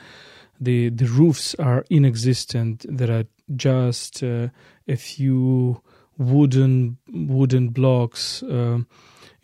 the 0.60 0.90
the 0.90 1.06
roofs 1.06 1.54
are 1.56 1.84
inexistent. 1.90 2.84
There 2.88 3.10
are 3.10 3.24
just 3.56 4.22
uh, 4.22 4.48
a 4.86 4.96
few 4.96 5.80
wooden 6.18 6.98
wooden 7.12 7.68
blocks. 7.68 8.42
Uh, 8.42 8.80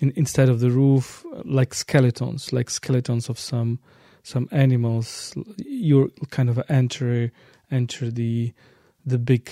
in, 0.00 0.12
instead 0.16 0.48
of 0.48 0.60
the 0.60 0.70
roof 0.70 1.24
like 1.44 1.72
skeletons, 1.72 2.52
like 2.52 2.68
skeletons 2.68 3.28
of 3.28 3.38
some 3.38 3.78
some 4.24 4.48
animals. 4.50 5.34
You 5.58 6.12
kind 6.30 6.48
of 6.48 6.60
enter 6.68 7.30
enter 7.70 8.10
the 8.10 8.52
the 9.06 9.18
big 9.18 9.50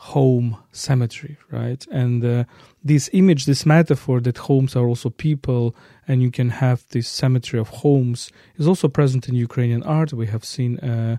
home 0.00 0.56
cemetery, 0.72 1.36
right? 1.50 1.86
And 1.92 2.24
uh, 2.24 2.44
this 2.82 3.10
image, 3.12 3.44
this 3.44 3.66
metaphor 3.66 4.18
that 4.20 4.38
homes 4.38 4.74
are 4.74 4.86
also 4.86 5.10
people, 5.10 5.76
and 6.08 6.22
you 6.22 6.30
can 6.30 6.48
have 6.48 6.86
this 6.88 7.06
cemetery 7.06 7.60
of 7.60 7.68
homes, 7.68 8.32
is 8.56 8.66
also 8.66 8.88
present 8.88 9.28
in 9.28 9.34
Ukrainian 9.34 9.82
art. 9.82 10.12
We 10.12 10.26
have 10.26 10.44
seen. 10.44 10.78
Uh, 10.78 11.18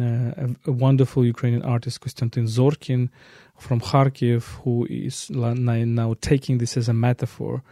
uh, 0.00 0.46
a, 0.66 0.70
wonderful 0.70 1.24
Ukrainian 1.24 1.64
artist, 1.64 2.00
Konstantin 2.00 2.44
Zorkin, 2.44 3.08
from 3.56 3.80
Kharkiv, 3.80 4.42
who 4.62 4.86
is 4.88 5.28
now 5.30 6.14
taking 6.20 6.58
this 6.58 6.76
as 6.76 6.88
a 6.88 6.92
metaphor, 6.92 7.64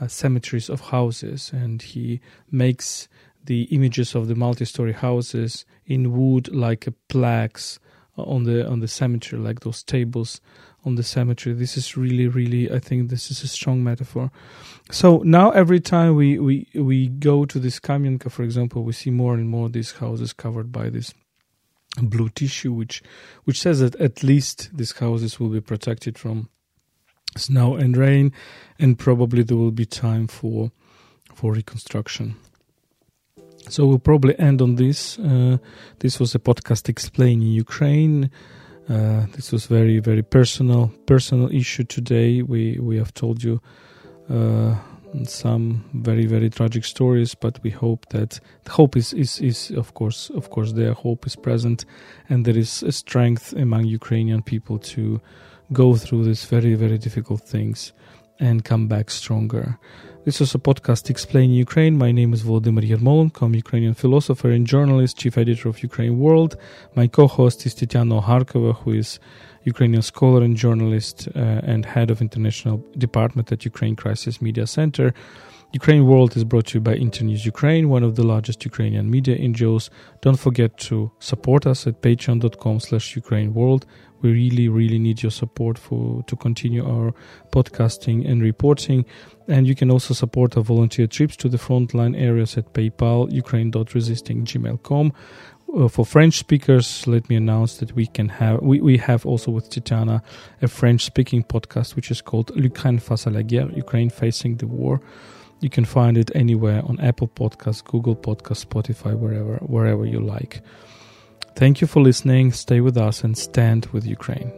uh, 0.00 0.06
cemeteries 0.06 0.70
of 0.70 0.80
houses, 0.96 1.50
and 1.52 1.82
he 1.82 2.20
makes 2.48 3.08
the 3.44 3.62
images 3.76 4.14
of 4.14 4.28
the 4.28 4.36
multi-story 4.36 4.92
houses 4.92 5.64
in 5.84 6.12
wood 6.16 6.46
like 6.54 6.86
plaques 7.08 7.80
on 8.16 8.44
the 8.44 8.66
on 8.68 8.80
the 8.80 8.88
cemetery, 8.88 9.40
like 9.40 9.60
those 9.60 9.82
tables 9.82 10.40
on 10.84 10.94
the 10.94 11.02
cemetery. 11.02 11.54
This 11.54 11.76
is 11.76 11.96
really, 11.96 12.28
really, 12.28 12.70
I 12.70 12.78
think 12.78 13.08
this 13.08 13.30
is 13.30 13.42
a 13.42 13.48
strong 13.48 13.82
metaphor. 13.82 14.30
So 14.90 15.18
now 15.24 15.50
every 15.50 15.80
time 15.80 16.14
we 16.14 16.38
we 16.38 16.68
we 16.74 17.08
go 17.08 17.44
to 17.44 17.58
this 17.58 17.80
Kamianka, 17.80 18.30
for 18.30 18.42
example, 18.42 18.84
we 18.84 18.92
see 18.92 19.10
more 19.10 19.34
and 19.34 19.48
more 19.48 19.68
these 19.68 19.92
houses 19.92 20.32
covered 20.32 20.70
by 20.70 20.90
this 20.90 21.12
blue 22.00 22.28
tissue, 22.28 22.72
which 22.72 23.02
which 23.44 23.60
says 23.60 23.80
that 23.80 23.96
at 23.96 24.22
least 24.22 24.70
these 24.76 24.92
houses 24.92 25.40
will 25.40 25.50
be 25.50 25.60
protected 25.60 26.18
from 26.18 26.48
snow 27.36 27.76
and 27.76 27.96
rain, 27.96 28.32
and 28.78 28.98
probably 28.98 29.42
there 29.42 29.56
will 29.56 29.72
be 29.72 29.86
time 29.86 30.26
for 30.26 30.70
for 31.34 31.52
reconstruction. 31.52 32.36
So 33.68 33.86
we'll 33.86 33.98
probably 33.98 34.38
end 34.38 34.60
on 34.60 34.76
this. 34.76 35.18
Uh, 35.18 35.58
this 36.00 36.20
was 36.20 36.34
a 36.34 36.38
podcast 36.38 36.88
explaining 36.88 37.48
Ukraine. 37.48 38.30
Uh, 38.88 39.24
this 39.32 39.50
was 39.50 39.66
very 39.66 39.98
very 39.98 40.22
personal 40.22 40.92
personal 41.06 41.50
issue 41.50 41.84
today. 41.84 42.42
We 42.42 42.78
we 42.78 42.98
have 42.98 43.14
told 43.14 43.42
you. 43.42 43.60
Uh, 44.28 44.76
some 45.22 45.84
very 45.94 46.26
very 46.26 46.50
tragic 46.50 46.84
stories 46.84 47.36
but 47.36 47.62
we 47.62 47.70
hope 47.70 48.04
that 48.08 48.40
hope 48.68 48.96
is, 48.96 49.12
is 49.12 49.38
is 49.40 49.70
of 49.70 49.94
course 49.94 50.28
of 50.30 50.50
course 50.50 50.72
there 50.72 50.92
hope 50.92 51.24
is 51.24 51.36
present 51.36 51.84
and 52.28 52.44
there 52.44 52.58
is 52.58 52.82
a 52.82 52.90
strength 52.90 53.52
among 53.52 53.84
ukrainian 53.84 54.42
people 54.42 54.76
to 54.76 55.20
go 55.72 55.94
through 55.94 56.24
these 56.24 56.44
very 56.46 56.74
very 56.74 56.98
difficult 56.98 57.42
things 57.42 57.92
and 58.38 58.64
come 58.64 58.88
back 58.88 59.10
stronger 59.10 59.78
this 60.24 60.40
is 60.40 60.54
a 60.54 60.58
podcast 60.58 61.10
explaining 61.10 61.50
Ukraine. 61.50 61.98
My 61.98 62.10
name 62.10 62.32
is 62.32 62.44
Volodymyr 62.44 62.88
Yermolenko. 62.88 63.42
I'm 63.42 63.54
Ukrainian 63.54 63.92
philosopher 63.92 64.50
and 64.50 64.66
journalist, 64.66 65.18
chief 65.18 65.36
editor 65.36 65.68
of 65.68 65.82
Ukraine 65.82 66.18
World. 66.18 66.56
My 66.94 67.06
co-host 67.06 67.66
is 67.66 67.74
Tetiana 67.74 68.22
Ogarkova, 68.22 68.74
who 68.74 68.92
is 68.92 69.18
Ukrainian 69.64 70.00
scholar 70.00 70.42
and 70.42 70.56
journalist 70.56 71.28
uh, 71.36 71.60
and 71.72 71.84
head 71.84 72.10
of 72.10 72.22
international 72.22 72.82
department 72.96 73.52
at 73.52 73.66
Ukraine 73.66 73.96
Crisis 73.96 74.40
Media 74.40 74.66
Center. 74.66 75.12
Ukraine 75.74 76.06
World 76.06 76.36
is 76.36 76.44
brought 76.44 76.66
to 76.66 76.78
you 76.78 76.80
by 76.80 76.94
Internews 76.94 77.44
Ukraine, 77.44 77.88
one 77.88 78.04
of 78.04 78.14
the 78.14 78.22
largest 78.22 78.64
Ukrainian 78.64 79.10
media 79.10 79.36
NGOs. 79.36 79.90
Don't 80.20 80.38
forget 80.38 80.78
to 80.88 81.10
support 81.18 81.66
us 81.66 81.88
at 81.88 82.00
patreon.com 82.00 82.78
slash 82.78 83.16
Ukraine 83.16 83.52
World. 83.54 83.84
We 84.22 84.30
really, 84.30 84.68
really 84.68 85.00
need 85.00 85.20
your 85.24 85.32
support 85.32 85.76
for 85.76 86.22
to 86.28 86.36
continue 86.36 86.88
our 86.88 87.12
podcasting 87.50 88.24
and 88.24 88.40
reporting. 88.40 89.04
And 89.48 89.66
you 89.66 89.74
can 89.74 89.90
also 89.90 90.14
support 90.14 90.56
our 90.56 90.62
volunteer 90.62 91.08
trips 91.08 91.36
to 91.38 91.48
the 91.48 91.58
frontline 91.58 92.16
areas 92.16 92.56
at 92.56 92.72
PayPal, 92.72 93.32
ukraine.resisting.gmail.com 93.32 95.12
uh, 95.76 95.88
for 95.88 96.06
French 96.06 96.38
speakers, 96.38 97.04
let 97.08 97.28
me 97.28 97.34
announce 97.34 97.78
that 97.78 97.96
we 97.96 98.06
can 98.06 98.28
have 98.28 98.62
we, 98.62 98.80
we 98.80 98.96
have 98.96 99.26
also 99.26 99.50
with 99.50 99.70
Tetiana 99.70 100.22
a 100.62 100.68
French 100.68 101.02
speaking 101.04 101.42
podcast 101.42 101.96
which 101.96 102.12
is 102.12 102.22
called 102.22 102.54
L'Ukraine 102.54 103.00
face 103.00 103.24
à 103.24 103.32
la 103.32 103.42
guerre, 103.42 103.70
Ukraine 103.76 104.10
facing 104.10 104.58
the 104.58 104.68
war. 104.68 105.00
You 105.64 105.70
can 105.70 105.86
find 105.86 106.18
it 106.18 106.30
anywhere 106.34 106.82
on 106.84 107.00
Apple 107.00 107.26
Podcasts, 107.26 107.82
Google 107.82 108.14
Podcasts, 108.14 108.66
Spotify, 108.66 109.18
wherever, 109.18 109.56
wherever 109.62 110.04
you 110.04 110.20
like. 110.20 110.60
Thank 111.56 111.80
you 111.80 111.86
for 111.86 112.02
listening. 112.02 112.52
Stay 112.52 112.82
with 112.82 112.98
us 112.98 113.24
and 113.24 113.34
stand 113.34 113.86
with 113.86 114.04
Ukraine. 114.04 114.52